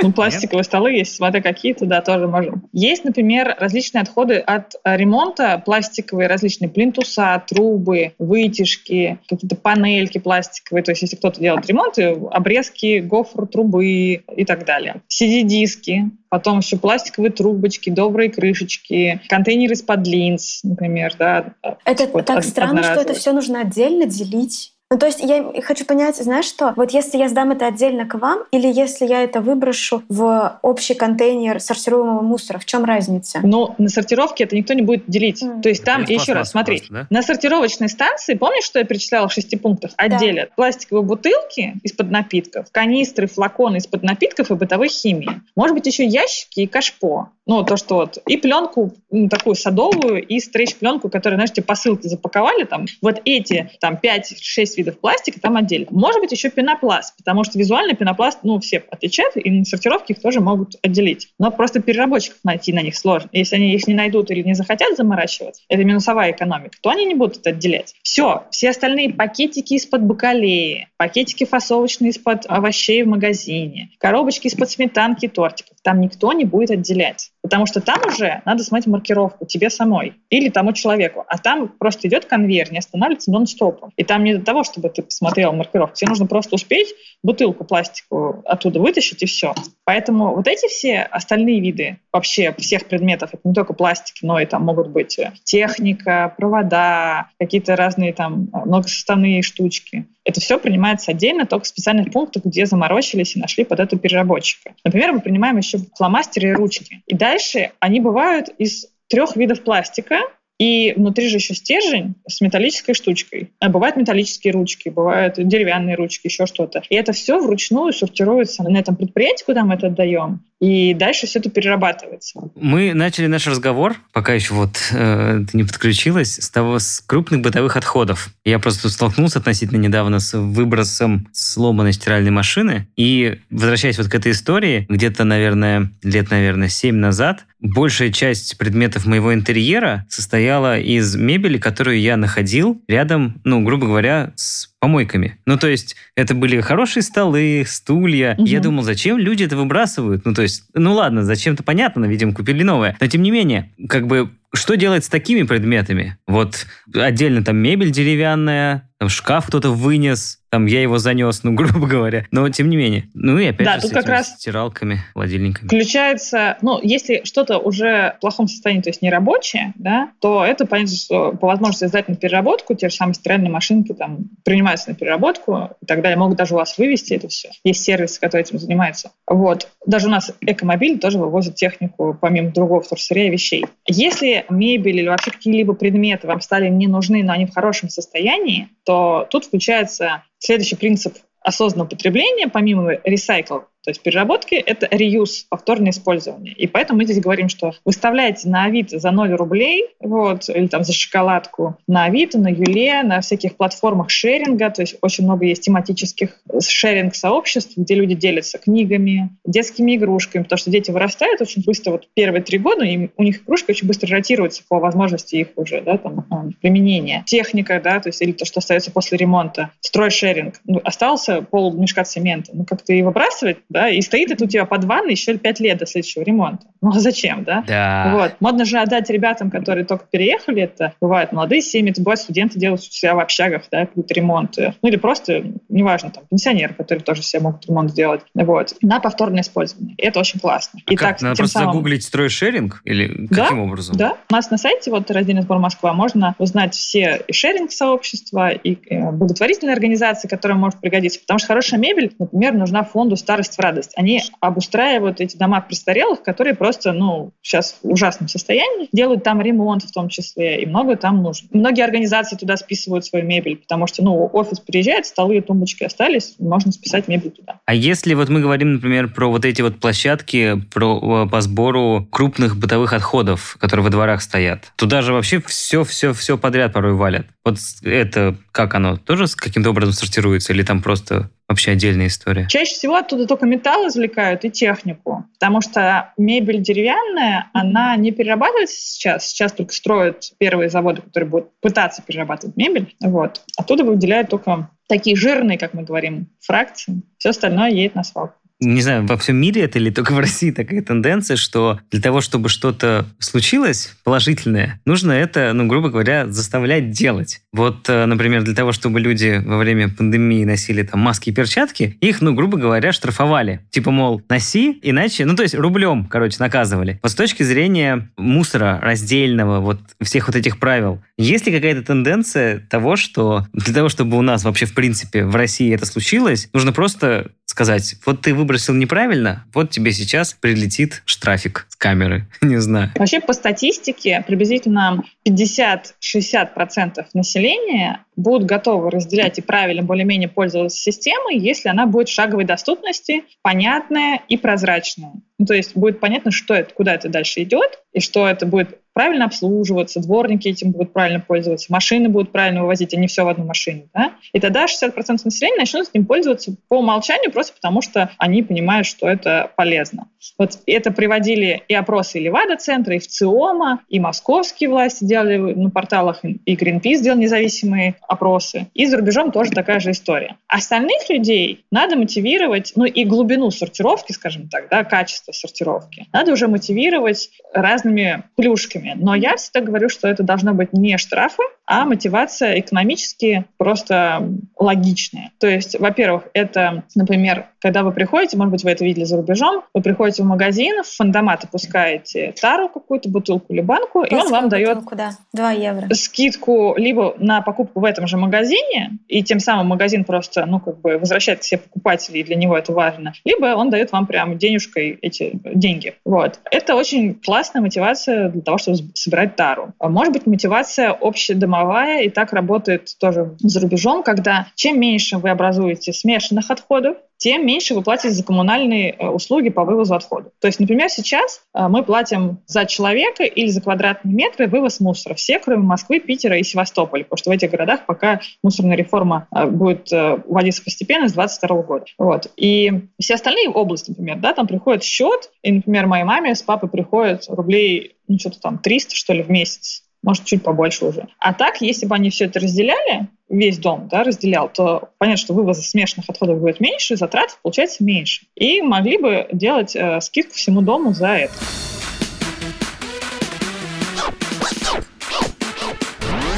[0.00, 2.62] Ну, пластиковые столы есть, смотря какие, туда тоже можем.
[2.72, 10.84] Есть, например, различные отходы от ремонта, пластиковые различные плинтуса, трубы, вытяжки, какие-то панельки пластиковые.
[10.84, 15.02] То есть, если кто-то делает ремонт, и обрезки гофр трубы и так далее.
[15.08, 21.54] CD-диски, потом еще пластиковые трубочки, добрые крышечки, контейнеры из-под линз, например, да.
[21.84, 24.72] Это Вот так странно, что это все нужно отдельно делить.
[24.90, 26.72] Ну, то есть я хочу понять, знаешь что?
[26.76, 30.94] Вот если я сдам это отдельно к вам, или если я это выброшу в общий
[30.94, 33.40] контейнер сортируемого мусора, в чем разница?
[33.42, 35.42] Но на сортировке это никто не будет делить.
[35.42, 35.60] Мгм.
[35.60, 37.06] То есть там, из еще раз, смотри, просто, да?
[37.10, 39.90] на сортировочной станции, помнишь, что я перечисляла в шести пунктах?
[39.98, 45.42] Отделят пластиковые бутылки из-под напитков, канистры, флаконы из-под напитков и бытовой химии.
[45.54, 47.28] Может быть, еще ящики и кашпо.
[47.48, 48.18] Ну, то, что вот.
[48.26, 52.84] И пленку ну, такую садовую, и стрейч-пленку, которую, знаешь, тебе посылки запаковали там.
[53.00, 55.88] Вот эти там 5-6 видов пластика там отдельно.
[55.90, 60.22] Может быть, еще пенопласт, потому что визуально пенопласт, ну, все отличают, и на сортировке их
[60.22, 61.28] тоже могут отделить.
[61.38, 63.28] Но просто переработчиков найти на них сложно.
[63.32, 67.14] Если они их не найдут или не захотят заморачиваться, это минусовая экономика, то они не
[67.14, 67.94] будут это отделять.
[68.02, 75.26] Все, все остальные пакетики из-под бакалеи, пакетики фасовочные из-под овощей в магазине, коробочки из-под сметанки
[75.26, 77.30] и тортиков, там никто не будет отделять.
[77.42, 81.24] Потому что там уже надо смотреть маркировку тебе самой или тому человеку.
[81.26, 83.92] А там просто идет конвейер, не останавливается нон-стопом.
[83.96, 85.96] И там не до того, чтобы ты посмотрел маркировку.
[85.96, 89.54] Тебе нужно просто успеть бутылку пластиковую оттуда вытащить и все.
[89.84, 94.46] Поэтому вот эти все остальные виды вообще всех предметов, это не только пластики, но и
[94.46, 100.06] там могут быть э, техника, провода, какие-то разные там э, многосоставные штучки.
[100.24, 104.74] Это все принимается отдельно, только в специальных пунктах, где заморочились и нашли под это переработчика.
[104.84, 107.02] Например, мы принимаем еще фломастеры и ручки.
[107.06, 110.20] И дальше они бывают из трех видов пластика,
[110.58, 113.50] и внутри же еще стержень с металлической штучкой.
[113.60, 116.82] А бывают металлические ручки, бывают деревянные ручки, еще что-то.
[116.90, 120.40] И это все вручную сортируется на этом предприятии, куда мы это отдаем.
[120.60, 122.40] И дальше все это перерабатывается.
[122.56, 127.42] Мы начали наш разговор, пока еще вот э, ты не подключилась, с того, с крупных
[127.42, 128.30] бытовых отходов.
[128.44, 132.88] Я просто столкнулся относительно недавно с выбросом сломанной стиральной машины.
[132.96, 139.06] И возвращаясь вот к этой истории, где-то, наверное, лет, наверное, 7 назад, большая часть предметов
[139.06, 145.38] моего интерьера состояла из мебели, которую я находил рядом, ну, грубо говоря, с помойками.
[145.44, 148.34] Ну, то есть, это были хорошие столы, стулья.
[148.34, 148.44] Мгм.
[148.44, 150.24] Я думал, зачем люди это выбрасывают?
[150.24, 152.96] Ну, то есть, ну ладно, зачем-то понятно, видимо, купили новое.
[153.00, 156.16] Но, тем не менее, как бы, что делать с такими предметами?
[156.26, 161.86] Вот отдельно там мебель деревянная, там шкаф кто-то вынес, там я его занес, ну, грубо
[161.86, 162.26] говоря.
[162.30, 163.08] Но, тем не менее.
[163.14, 165.66] Ну, и опять Да, же тут с как раз- стиралками, холодильниками.
[165.68, 170.66] Включается, ну, если что-то уже в плохом состоянии, то есть не рабочее, да, то это
[170.66, 174.96] понятно, что по возможности сдать на переработку, те же самые стиральные машинки там принимаются на
[174.96, 177.50] переработку и так далее, могут даже у вас вывести это все.
[177.64, 179.12] Есть сервисы, которые этим занимаются.
[179.26, 179.68] Вот.
[179.86, 183.66] Даже у нас Экомобиль тоже вывозит технику, помимо другого вторсырья вещей.
[183.86, 188.68] Если мебель или вообще какие-либо предметы вам стали не нужны, но они в хорошем состоянии,
[188.84, 195.90] то тут включается следующий принцип осознанного потребления, помимо recycle, то есть переработки, это реюз, повторное
[195.90, 196.52] использование.
[196.52, 200.84] И поэтому мы здесь говорим, что выставляете на Авито за 0 рублей, вот, или там
[200.84, 205.62] за шоколадку на Авито, на Юле, на всяких платформах шеринга, то есть очень много есть
[205.62, 212.08] тематических шеринг-сообществ, где люди делятся книгами, детскими игрушками, потому что дети вырастают очень быстро, вот
[212.14, 215.98] первые три года, и у них игрушки очень быстро ротируются по возможности их уже, да,
[215.98, 217.24] там, а, применения.
[217.26, 219.70] Техника, да, то есть или то, что остается после ремонта.
[219.80, 220.60] Строй-шеринг.
[220.64, 222.52] Ну, остался пол мешка цемента.
[222.54, 225.78] Ну, как-то его выбрасывать, да, и стоит это у тебя под ванной еще пять лет
[225.78, 226.66] до следующего ремонта.
[226.80, 227.64] Ну, а зачем, да?
[227.66, 228.12] Да.
[228.14, 228.36] Вот.
[228.40, 232.82] Модно же отдать ребятам, которые только переехали, это бывают молодые семьи, это бывают студенты делают
[232.82, 234.74] у себя в общагах, да, какие-то ремонты.
[234.80, 238.22] Ну, или просто, неважно, там, пенсионеры, которые тоже себе могут ремонт сделать.
[238.34, 238.74] Вот.
[238.82, 239.94] На повторное использование.
[239.96, 240.80] И это очень классно.
[240.86, 242.80] А И как, так, надо просто самым- загуглить стройшеринг?
[242.84, 243.96] Или Да, каким образом?
[243.96, 248.78] Да, у нас на сайте, вот раздельный сбор Москва, можно узнать все и шеринг-сообщества, и
[248.88, 251.20] э, благотворительные организации, которые может пригодиться.
[251.20, 253.92] Потому что хорошая мебель, например, нужна фонду «Старость радость».
[253.96, 259.84] Они обустраивают эти дома престарелых, которые просто, ну, сейчас в ужасном состоянии, делают там ремонт
[259.84, 261.48] в том числе, и много там нужно.
[261.52, 266.34] Многие организации туда списывают свою мебель, потому что, ну, офис приезжает, столы и тумбочки остались,
[266.38, 267.60] можно списать мебель туда.
[267.64, 272.06] А если вот мы говорим, например, про вот эти вот площадки про, э, по сбору
[272.10, 277.26] крупных бытовых отходов, которые во дворах стоят, туда же вообще все-все-все подряд порой валят.
[277.44, 278.96] Вот это как оно?
[278.96, 282.46] Тоже каким-то образом сортируется или там просто вообще отдельная история?
[282.48, 288.76] Чаще всего оттуда только металл извлекают и технику, потому что мебель деревянная, она не перерабатывается
[288.76, 289.26] сейчас.
[289.26, 292.94] Сейчас только строят первые заводы, которые будут пытаться перерабатывать мебель.
[293.00, 293.42] Вот.
[293.56, 297.02] Оттуда выделяют только такие жирные, как мы говорим, фракции.
[297.18, 298.37] Все остальное едет на свалку.
[298.60, 302.20] Не знаю, во всем мире это или только в России такая тенденция, что для того,
[302.20, 307.40] чтобы что-то случилось положительное, нужно это, ну, грубо говоря, заставлять делать.
[307.52, 311.96] Вот, э, например, для того, чтобы люди во время пандемии носили там маски и перчатки,
[312.00, 313.60] их, ну, грубо говоря, штрафовали.
[313.70, 316.98] Типа, мол, носи, иначе, ну, то есть рублем, короче, наказывали.
[317.00, 322.58] Вот с точки зрения мусора раздельного, вот всех вот этих правил, есть ли какая-то тенденция
[322.58, 326.72] того, что для того, чтобы у нас вообще, в принципе, в России это случилось, нужно
[326.72, 332.28] просто сказать, вот ты выбросил неправильно, вот тебе сейчас прилетит штрафик с камеры.
[332.40, 332.92] Не знаю.
[332.94, 341.68] Вообще, по статистике, приблизительно 50-60% населения будут готовы разделять и правильно более-менее пользоваться системой, если
[341.68, 345.14] она будет шаговой доступности, понятная и прозрачная.
[345.38, 348.78] Ну, то есть будет понятно, что это, куда это дальше идет, и что это будет
[348.98, 353.28] правильно обслуживаться, дворники этим будут правильно пользоваться, машины будут правильно вывозить, а не все в
[353.28, 353.84] одну машину.
[353.94, 354.14] Да?
[354.32, 354.92] И тогда 60%
[355.24, 360.08] населения начнут этим пользоваться по умолчанию, просто потому что они понимают, что это полезно.
[360.36, 365.70] Вот это приводили и опросы и Левада-центра, и в ЦИОМа, и московские власти делали на
[365.70, 368.66] порталах, и Greenpeace делал независимые опросы.
[368.74, 370.38] И за рубежом тоже такая же история.
[370.48, 376.48] Остальных людей надо мотивировать, ну и глубину сортировки, скажем так, да, качество сортировки, надо уже
[376.48, 378.87] мотивировать разными плюшками.
[378.96, 384.26] Но я всегда говорю, что это должно быть не штрафы, а мотивация экономически просто
[384.58, 385.32] логичная.
[385.38, 389.64] То есть, во-первых, это, например, когда вы приходите, может быть, вы это видели за рубежом,
[389.74, 394.48] вы приходите в магазин, в фандомат опускаете тару какую-то, бутылку или банку, и он вам
[394.48, 395.10] дает Куда?
[395.34, 395.94] 2 евро.
[395.94, 400.80] скидку либо на покупку в этом же магазине, и тем самым магазин просто, ну, как
[400.80, 404.38] бы возвращает к себе покупателей, и для него это важно, либо он дает вам прям
[404.38, 405.94] денежкой эти деньги.
[406.04, 406.40] Вот.
[406.50, 409.74] Это очень классная мотивация для того, чтобы собирать тару.
[409.78, 411.57] А Может быть, мотивация общедомовая,
[412.02, 417.74] и так работает тоже за рубежом, когда чем меньше вы образуете смешанных отходов, тем меньше
[417.74, 420.32] вы платите за коммунальные э, услуги по вывозу отходов.
[420.40, 425.14] То есть, например, сейчас э, мы платим за человека или за квадратные метры вывоз мусора.
[425.14, 429.46] Все, кроме Москвы, Питера и Севастополя, потому что в этих городах пока мусорная реформа э,
[429.46, 431.84] будет вводиться постепенно с 2022 года.
[431.98, 432.30] Вот.
[432.36, 436.68] И все остальные области, например, да, там приходит счет, и, например, моей маме с папой
[436.68, 441.08] приходит рублей, ну, что-то там 300, что ли, в месяц может, чуть побольше уже.
[441.18, 445.34] А так, если бы они все это разделяли, весь дом да, разделял, то понятно, что
[445.34, 448.26] вывоза смешанных отходов будет меньше, затрат получается меньше.
[448.34, 451.34] И могли бы делать э, скидку всему дому за это.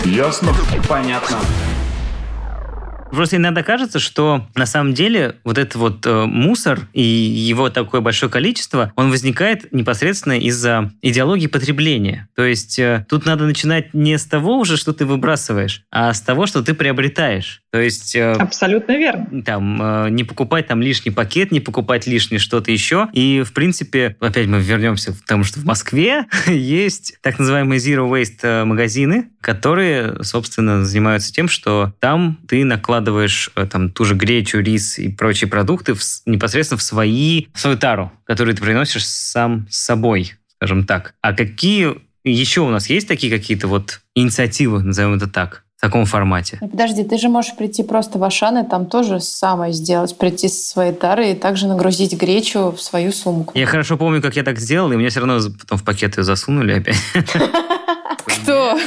[0.05, 0.53] Ясно?
[0.89, 1.39] Понятно.
[3.11, 8.01] Просто иногда кажется, что на самом деле вот этот вот э, мусор и его такое
[8.01, 12.29] большое количество, он возникает непосредственно из-за идеологии потребления.
[12.35, 16.21] То есть э, тут надо начинать не с того уже, что ты выбрасываешь, а с
[16.21, 17.63] того, что ты приобретаешь.
[17.71, 18.15] То есть...
[18.15, 19.43] Э, Абсолютно верно.
[19.43, 23.09] Там, э, не покупать там лишний пакет, не покупать лишнее что-то еще.
[23.13, 28.09] И, в принципе, опять мы вернемся к тому, что в Москве есть так называемые zero
[28.11, 34.05] waste э, магазины, которые, собственно, занимаются тем, что там ты накладываешь вкладываешь э, там ту
[34.05, 38.63] же гречу, рис и прочие продукты в, непосредственно в свои, в свою тару, которую ты
[38.63, 41.15] приносишь сам с собой, скажем так.
[41.23, 46.05] А какие еще у нас есть такие какие-то вот инициативы, назовем это так, в таком
[46.05, 46.59] формате.
[46.61, 50.49] Ну, подожди, ты же можешь прийти просто в Ашан и там тоже самое сделать, прийти
[50.49, 53.53] со своей тары и также нагрузить гречу в свою сумку.
[53.57, 56.25] Я хорошо помню, как я так сделал, и мне все равно потом в пакет ее
[56.25, 56.99] засунули опять.
[58.27, 58.79] Кто?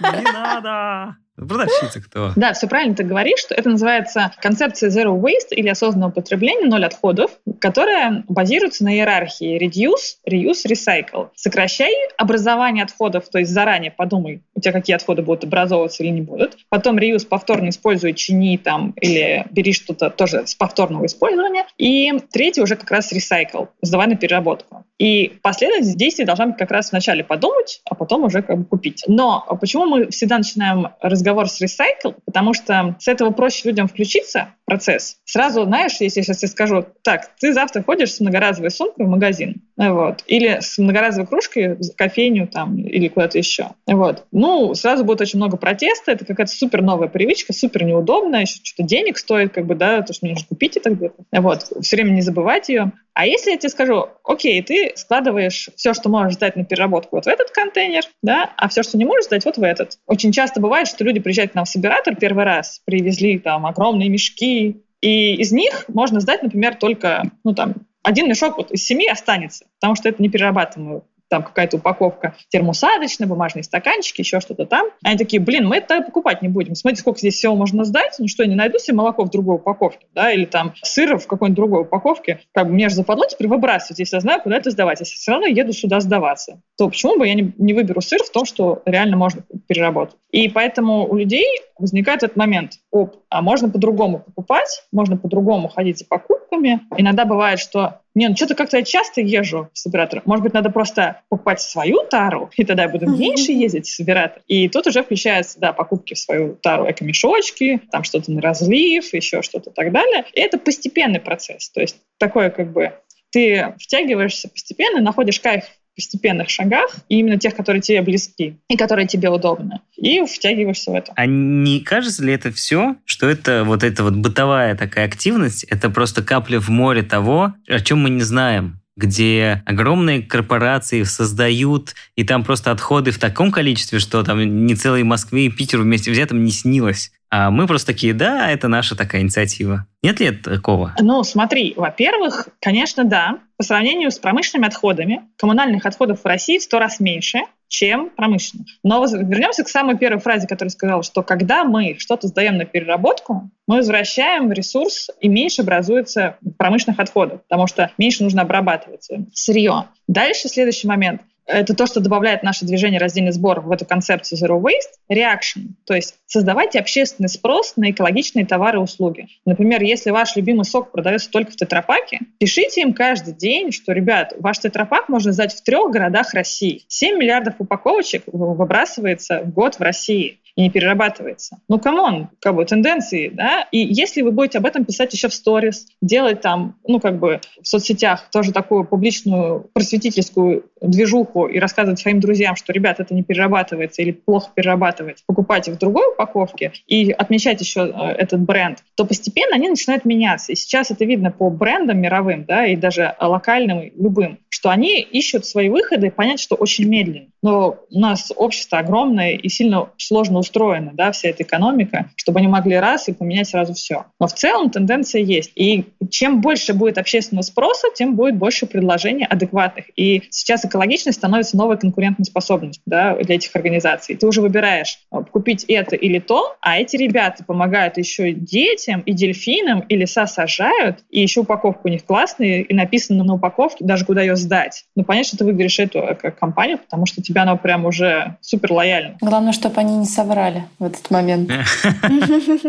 [0.00, 1.16] Не надо!
[1.46, 2.32] Продавщица кто?
[2.36, 6.84] Да, все правильно ты говоришь, что это называется концепция zero waste или осознанного потребления, ноль
[6.84, 7.30] отходов,
[7.60, 11.28] которая базируется на иерархии reduce, reuse, recycle.
[11.34, 16.20] Сокращай образование отходов, то есть заранее подумай, у тебя какие отходы будут образовываться или не
[16.20, 16.58] будут.
[16.68, 21.64] Потом reuse, повторно используй, чини там или бери что-то тоже с повторного использования.
[21.78, 24.84] И третий уже как раз recycle, сдавай на переработку.
[24.98, 29.04] И последовательность действий должна как раз вначале подумать, а потом уже как бы купить.
[29.06, 30.88] Но почему мы всегда начинаем
[31.30, 32.16] разговор с recycle?
[32.24, 35.18] Потому что с этого проще людям включиться в процесс.
[35.24, 39.08] Сразу, знаешь, если я сейчас тебе скажу, так, ты завтра ходишь с многоразовой сумкой в
[39.08, 43.70] магазин, вот, или с многоразовой кружкой в кофейню там, или куда-то еще.
[43.86, 44.24] Вот.
[44.32, 48.88] Ну, сразу будет очень много протеста, это какая-то супер новая привычка, супер неудобная, еще что-то
[48.88, 51.24] денег стоит, как бы, да, то, что мне нужно купить это где-то.
[51.32, 52.92] Вот, все время не забывать ее.
[53.12, 57.24] А если я тебе скажу, окей, ты складываешь все, что можешь сдать на переработку вот
[57.24, 59.98] в этот контейнер, да, а все, что не можешь сдать, вот в этот.
[60.06, 64.08] Очень часто бывает, что люди приезжают к нам в собиратор первый раз, привезли там огромные
[64.08, 69.08] мешки, и из них можно сдать, например, только, ну там, один мешок вот из семи
[69.08, 74.88] останется, потому что это не перерабатываемый там какая-то упаковка термосадочная, бумажные стаканчики, еще что-то там.
[75.02, 76.74] Они такие, блин, мы это покупать не будем.
[76.74, 78.16] Смотрите, сколько здесь всего можно сдать.
[78.18, 81.26] Ну что, я не найду себе молоко в другой упаковке, да, или там сыр в
[81.26, 82.40] какой-нибудь другой упаковке.
[82.52, 85.00] Как бы мне же западло теперь выбрасывать, если я знаю, куда это сдавать.
[85.00, 88.30] Если все равно еду сюда сдаваться, то почему бы я не, не выберу сыр в
[88.30, 90.16] том, что реально можно переработать?
[90.32, 91.46] И поэтому у людей
[91.80, 92.74] возникает этот момент.
[92.90, 96.80] Оп, а можно по-другому покупать, можно по-другому ходить за покупками.
[96.96, 100.22] Иногда бывает, что не, ну что-то как-то я часто езжу в собиратор.
[100.24, 104.42] Может быть, надо просто покупать свою тару, и тогда я буду меньше ездить в собиратор.
[104.46, 109.42] И тут уже включаются, да, покупки в свою тару эко-мешочки, там что-то на разлив, еще
[109.42, 110.24] что-то и так далее.
[110.34, 111.70] И это постепенный процесс.
[111.70, 112.92] То есть такое как бы
[113.30, 115.64] ты втягиваешься постепенно, находишь кайф
[116.00, 120.94] постепенных шагах, и именно тех, которые тебе близки и которые тебе удобны, и втягиваешься в
[120.94, 121.12] это.
[121.14, 125.90] А не кажется ли это все, что это вот эта вот бытовая такая активность, это
[125.90, 128.78] просто капля в море того, о чем мы не знаем?
[128.96, 135.04] где огромные корпорации создают, и там просто отходы в таком количестве, что там не целой
[135.04, 137.10] Москве и Питеру вместе взятым не снилось.
[137.30, 139.86] А мы просто такие, да, это наша такая инициатива.
[140.02, 140.94] Нет ли такого?
[141.00, 143.38] Ну, смотри, во-первых, конечно, да.
[143.60, 148.66] По сравнению с промышленными отходами, коммунальных отходов в России в сто раз меньше, чем промышленных.
[148.82, 153.50] Но вернемся к самой первой фразе, которую сказала, что когда мы что-то сдаем на переработку,
[153.66, 159.88] мы возвращаем ресурс и меньше образуется промышленных отходов, потому что меньше нужно обрабатывать сырье.
[160.08, 164.60] Дальше следующий момент это то, что добавляет наше движение раздельный сбор в эту концепцию Zero
[164.60, 169.28] Waste, reaction, то есть создавайте общественный спрос на экологичные товары и услуги.
[169.44, 174.34] Например, если ваш любимый сок продается только в тетрапаке, пишите им каждый день, что, ребят,
[174.38, 176.84] ваш тетрапак можно сдать в трех городах России.
[176.88, 181.58] 7 миллиардов упаковочек выбрасывается в год в России и не перерабатывается.
[181.68, 183.66] Ну, come on, как бы тенденции, да?
[183.70, 187.40] И если вы будете об этом писать еще в сторис, делать там, ну, как бы
[187.62, 193.22] в соцсетях тоже такую публичную просветительскую движуху и рассказывать своим друзьям, что, ребят, это не
[193.22, 199.04] перерабатывается или плохо перерабатывается, покупайте в другой упаковке и отмечать еще э, этот бренд, то
[199.04, 200.52] постепенно они начинают меняться.
[200.52, 205.46] И сейчас это видно по брендам мировым, да, и даже локальным, любым, что они ищут
[205.46, 207.28] свои выходы, понять, что очень медленно.
[207.42, 212.48] Но у нас общество огромное и сильно сложно устроено, да, вся эта экономика, чтобы они
[212.48, 214.06] могли раз и поменять сразу все.
[214.18, 215.52] Но в целом тенденция есть.
[215.54, 219.86] И чем больше будет общественного спроса, тем будет больше предложений адекватных.
[219.96, 224.16] И сейчас экологичность становится новой конкурентной способностью да, для этих организаций.
[224.16, 229.12] Ты уже выбираешь э, купить это или то, а эти ребята помогают еще детям и
[229.12, 234.04] дельфинам, и леса сажают, и еще упаковка у них классная, и написано на упаковке даже
[234.04, 234.84] куда ее сдать.
[234.96, 238.72] Ну, понятно, что ты выберешь эту э, компанию, потому что тебя она прям уже супер
[238.72, 239.16] лояльна.
[239.20, 241.50] Главное, чтобы они не соврали в этот момент.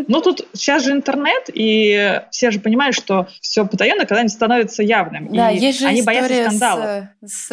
[0.08, 5.28] Ну, тут сейчас же интернет, и все же понимают, что все потаенно когда-нибудь становится явным.
[5.32, 6.50] Да, есть же они боятся
[7.24, 7.50] с,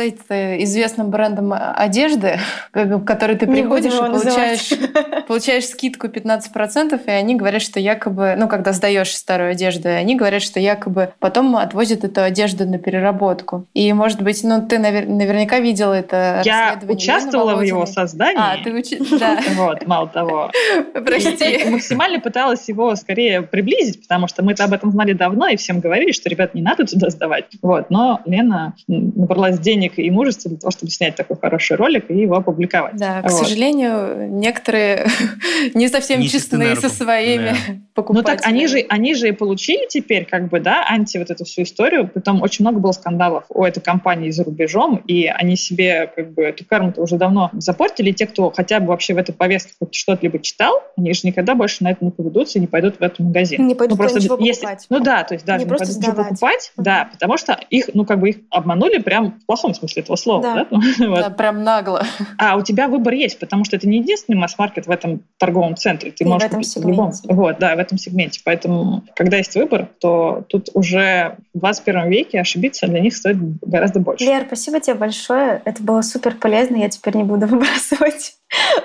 [0.63, 2.39] известным брендом одежды,
[2.71, 4.69] как- в который ты приходишь и получаешь,
[5.27, 10.15] получаешь скидку 15%, и они говорят, что якобы, ну, когда сдаешь старую одежду, и они
[10.15, 13.65] говорят, что якобы потом отвозят эту одежду на переработку.
[13.73, 18.37] И, может быть, ну, ты навер- наверняка видела это Я расследование участвовала в его создании.
[18.41, 18.99] А, ты учи...
[19.19, 20.51] Да, Вот, мало того.
[20.95, 21.69] И прости.
[21.69, 26.11] максимально пыталась его скорее приблизить, потому что мы-то об этом знали давно, и всем говорили,
[26.11, 27.45] что, ребят, не надо туда сдавать.
[27.61, 32.17] Вот, но Лена набралась денег и мужества для того, чтобы снять такой хороший ролик и
[32.17, 32.95] его опубликовать.
[32.97, 33.31] Да, к Вот.
[33.45, 35.07] сожалению, некоторые
[35.73, 36.81] не совсем Не руку.
[36.81, 37.55] со своими Да.
[37.69, 38.37] Ну покупателями.
[38.37, 41.63] так они же, они же и получили теперь как бы, да, анти вот эту всю
[41.63, 42.07] историю.
[42.07, 46.43] Потом очень много было скандалов у этой компании за рубежом, и они себе как бы
[46.43, 48.11] эту карму уже давно запортили.
[48.11, 51.55] Те, кто хотя бы вообще в этой повестке хоть что-то либо читал, они же никогда
[51.55, 53.67] больше на это не поведутся и не пойдут в этот магазин.
[53.67, 54.85] Не пойдут Ну, просто ничего если- покупать.
[54.89, 57.89] Ну да, то есть даже Не не, просто пойдут ничего покупать, да, потому что их,
[57.93, 60.67] ну как бы их обманули прям в плохом смысле этого слова, Да.
[60.69, 60.79] да?
[61.09, 61.19] Вот.
[61.19, 62.03] Да, прям нагло.
[62.37, 66.11] А у тебя выбор есть, потому что это не единственный масс-маркет в этом торговом центре.
[66.11, 67.11] Ты И в можешь этом купить в любом.
[67.13, 67.33] сегменте.
[67.35, 68.41] Вот, да, в этом сегменте.
[68.43, 73.99] Поэтому, когда есть выбор, то тут уже в 21 веке ошибиться для них стоит гораздо
[73.99, 74.25] больше.
[74.25, 75.61] Лер, спасибо тебе большое.
[75.65, 76.75] Это было супер полезно.
[76.79, 78.35] Я теперь не буду выбрасывать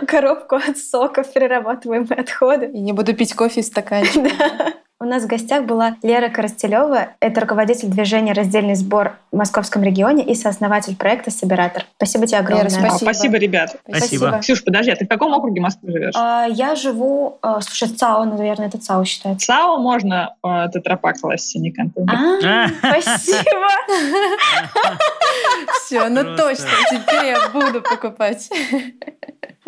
[0.06, 2.66] коробку от соков, перерабатываемые отходы.
[2.66, 4.30] И не буду пить кофе из стаканчика.
[5.00, 7.08] У нас в гостях была Лера Коростелева.
[7.18, 11.84] Это руководитель движения «Раздельный сбор» в московском регионе и сооснователь проекта «Собиратор».
[11.96, 12.68] Спасибо тебе огромное.
[12.68, 13.10] Лера, А, Спасибо.
[13.10, 13.76] Спасибо, ребят.
[13.88, 14.38] Спасибо.
[14.40, 16.14] Ксюш, подожди, а ты в каком округе Москвы живешь?
[16.16, 17.38] А, я живу...
[17.42, 19.44] а, слушай, ЦАО, наверное, это ЦАО считается.
[19.44, 22.14] САО можно э, тетрапак класть, а не контейнер.
[22.44, 22.68] А,
[23.00, 23.68] спасибо.
[25.84, 28.48] Все, ну точно, теперь я буду покупать.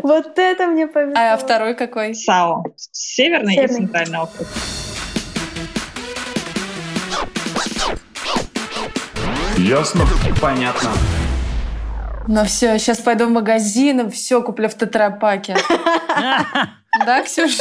[0.03, 1.15] Вот это мне повезло.
[1.17, 2.15] А второй какой?
[2.15, 2.63] САО.
[2.93, 3.77] Северный, и Северный.
[3.77, 4.47] центральный округ.
[9.67, 10.07] Ясно?
[10.41, 10.91] Понятно.
[12.29, 15.57] Ну все, сейчас пойду в магазин и все куплю в тетрапаке.
[17.05, 17.59] Да, Ксюш?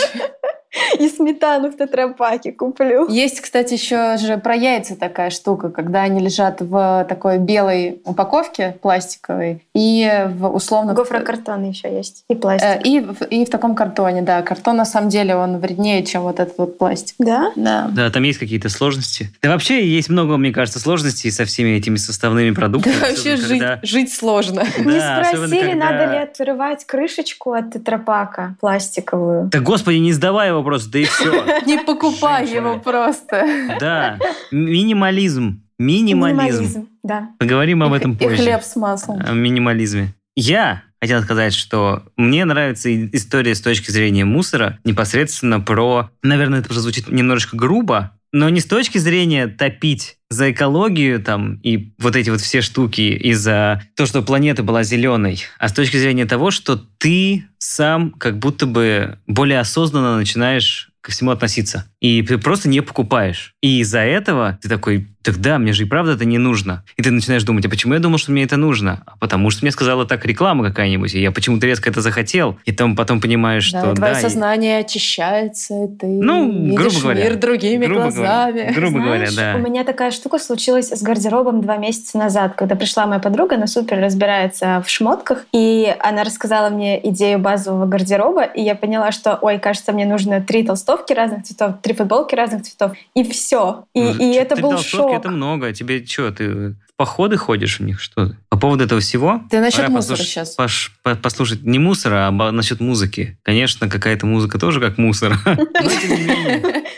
[1.00, 3.08] И сметану в тетрапаке куплю.
[3.10, 8.78] Есть, кстати, еще же про яйца такая штука, когда они лежат в такой белой упаковке
[8.82, 10.94] пластиковой и в условно...
[10.94, 12.24] Гофрокартон еще есть.
[12.30, 12.86] И Э, пластик.
[12.86, 14.42] И, в- и в таком картоне, да.
[14.42, 17.16] Картон на самом деле он вреднее, чем вот этот вот пластик.
[17.20, 17.52] Да?
[17.56, 17.90] Да.
[17.92, 19.30] Да, там есть какие-то сложности.
[19.42, 22.94] Да вообще есть много, мне кажется, сложностей со всеми этими составными Да продуктами.
[23.00, 24.64] вообще особенно жить, когда- жить сложно.
[24.80, 29.50] Не Да, особенно спросили, когда- надо ли отрывать крышечку от тетрапака пластиковую.
[29.52, 31.62] Да господи, не сдавай его просто, да и все.
[31.66, 33.46] Не покупай его просто.
[33.80, 34.20] Да,
[34.52, 35.62] минимализм.
[35.80, 36.88] Минимализм.
[37.04, 37.30] Да.
[37.40, 38.38] Поговорим об этом И позже.
[38.38, 39.22] хлеб с маслом.
[39.26, 40.14] О минимализме.
[40.36, 46.10] Я хотел сказать, что мне нравится и- история с точки зрения мусора непосредственно про...
[46.24, 51.94] Наверное, это прозвучит немножечко грубо, но не с точки зрения топить за экологию там и
[51.98, 55.96] вот эти вот все штуки и за то, что планета была зеленой, а с точки
[55.96, 61.86] зрения того, что ты сам как будто бы более осознанно начинаешь ко всему относиться.
[62.02, 63.54] И ты просто не покупаешь.
[63.62, 66.84] И из-за этого ты такой, так да, мне же и правда это не нужно.
[66.98, 69.04] И ты начинаешь думать, а почему я думал, что мне это нужно?
[69.06, 72.58] А потому что мне сказала так реклама какая-нибудь, и я почему-то резко это захотел.
[72.66, 76.80] И там потом понимаешь, Да, что твое да, и- сознание очищается, и ты Ну, видишь
[76.80, 77.24] грубо говоря.
[77.24, 78.52] мир другими грубо глазами.
[78.54, 79.60] говоря, грубо говоря, Знаешь, да.
[79.62, 83.68] у меня такая штука случилась с гардеробом два месяца назад, когда пришла моя подруга, она
[83.68, 89.38] супер разбирается в шмотках, и она рассказала мне идею базового гардероба, и я поняла, что,
[89.42, 93.86] ой, кажется, мне нужно три толстовки разных цветов, три футболки разных цветов, и все.
[93.94, 95.20] И, Ну, и это был толстовки шок.
[95.20, 95.74] это много.
[95.74, 98.00] Тебе что, ты в походы ходишь у них?
[98.00, 98.32] Что?
[98.50, 99.42] По поводу этого всего?
[99.50, 100.58] Ты насчет мусора послушать- сейчас.
[100.58, 103.38] пош- по- послушать не мусора, а насчет музыки.
[103.44, 105.34] Конечно, какая-то музыка тоже как мусор.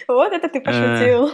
[0.08, 1.32] Вот это ты пошутил.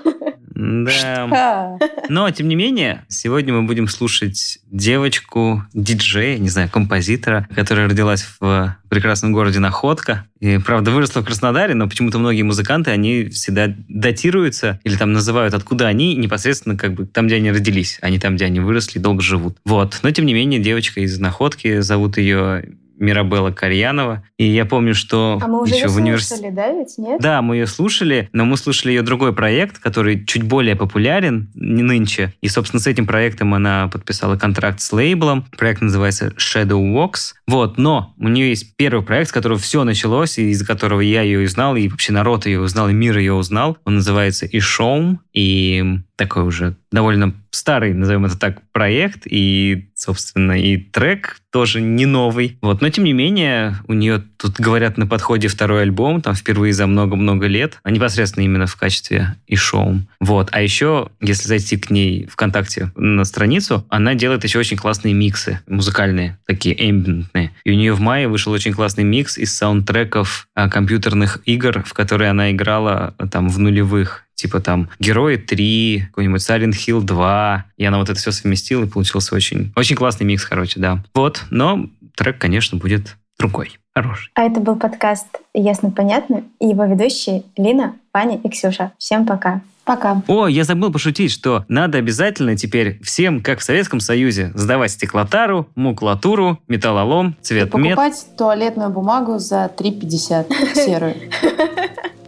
[0.55, 1.28] Да.
[1.32, 1.78] А,
[2.09, 8.26] Но, тем не менее, сегодня мы будем слушать девочку, диджея, не знаю, композитора, которая родилась
[8.39, 10.26] в прекрасном городе Находка.
[10.39, 15.53] И, правда, выросла в Краснодаре, но почему-то многие музыканты, они всегда датируются или там называют,
[15.53, 18.99] откуда они, непосредственно как бы там, где они родились, а не там, где они выросли,
[18.99, 19.57] долго живут.
[19.63, 19.99] Вот.
[20.01, 22.65] Но, тем не менее, девочка из Находки, зовут ее
[22.98, 24.24] Мирабелла Кальянова.
[24.38, 27.22] И я помню, что А мы уже еще ее в универс- слушали, да, ведь нет?
[27.22, 32.34] Да, мы ее слушали, но мы слушали ее другой проект, который чуть более популярен нынче.
[32.41, 35.46] И, собственно, с этим проектом она подписала контракт с лейблом.
[35.58, 37.34] Проект называется Shadow Walks.
[37.48, 41.22] Вот, но у нее есть первый проект, с которого все началось, и из-за которого я
[41.22, 43.78] ее узнал, и вообще народ ее узнал, и мир ее узнал.
[43.86, 50.78] Он называется Ишоум, и такой уже довольно старый, назовем это так, проект, и, собственно, и
[50.78, 52.57] трек тоже не новый.
[52.61, 56.74] Вот, но тем не менее, у нее тут говорят на подходе второй альбом, там впервые
[56.74, 59.99] за много-много лет, а непосредственно именно в качестве и шоу.
[60.19, 65.13] Вот, а еще, если зайти к ней ВКонтакте на страницу, она делает еще очень классные
[65.13, 67.51] миксы музыкальные, такие эмбиентные.
[67.65, 71.93] И у нее в мае вышел очень классный микс из саундтреков а, компьютерных игр, в
[71.93, 77.65] которые она играла а, там в нулевых типа там Герои 3, какой-нибудь Silent Hill 2.
[77.77, 81.03] И она вот это все совместила, и получился очень, очень классный микс, короче, да.
[81.13, 84.29] Вот, но трек, конечно, будет другой, хороший.
[84.36, 88.91] А это был подкаст «Ясно-понятно» и его ведущие Лина, Ваня и Ксюша.
[88.97, 89.61] Всем пока.
[89.86, 90.21] Пока.
[90.27, 95.67] О, я забыл пошутить, что надо обязательно теперь всем, как в Советском Союзе, сдавать стеклотару,
[95.75, 97.95] макулатуру, металлолом, И цвет мед.
[97.95, 101.15] покупать туалетную бумагу за 3,50 серую.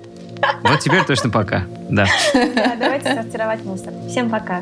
[0.64, 1.66] Вот теперь точно пока.
[1.90, 2.06] Да.
[2.34, 3.94] Да, давайте сортировать мусор.
[4.10, 4.62] Всем пока.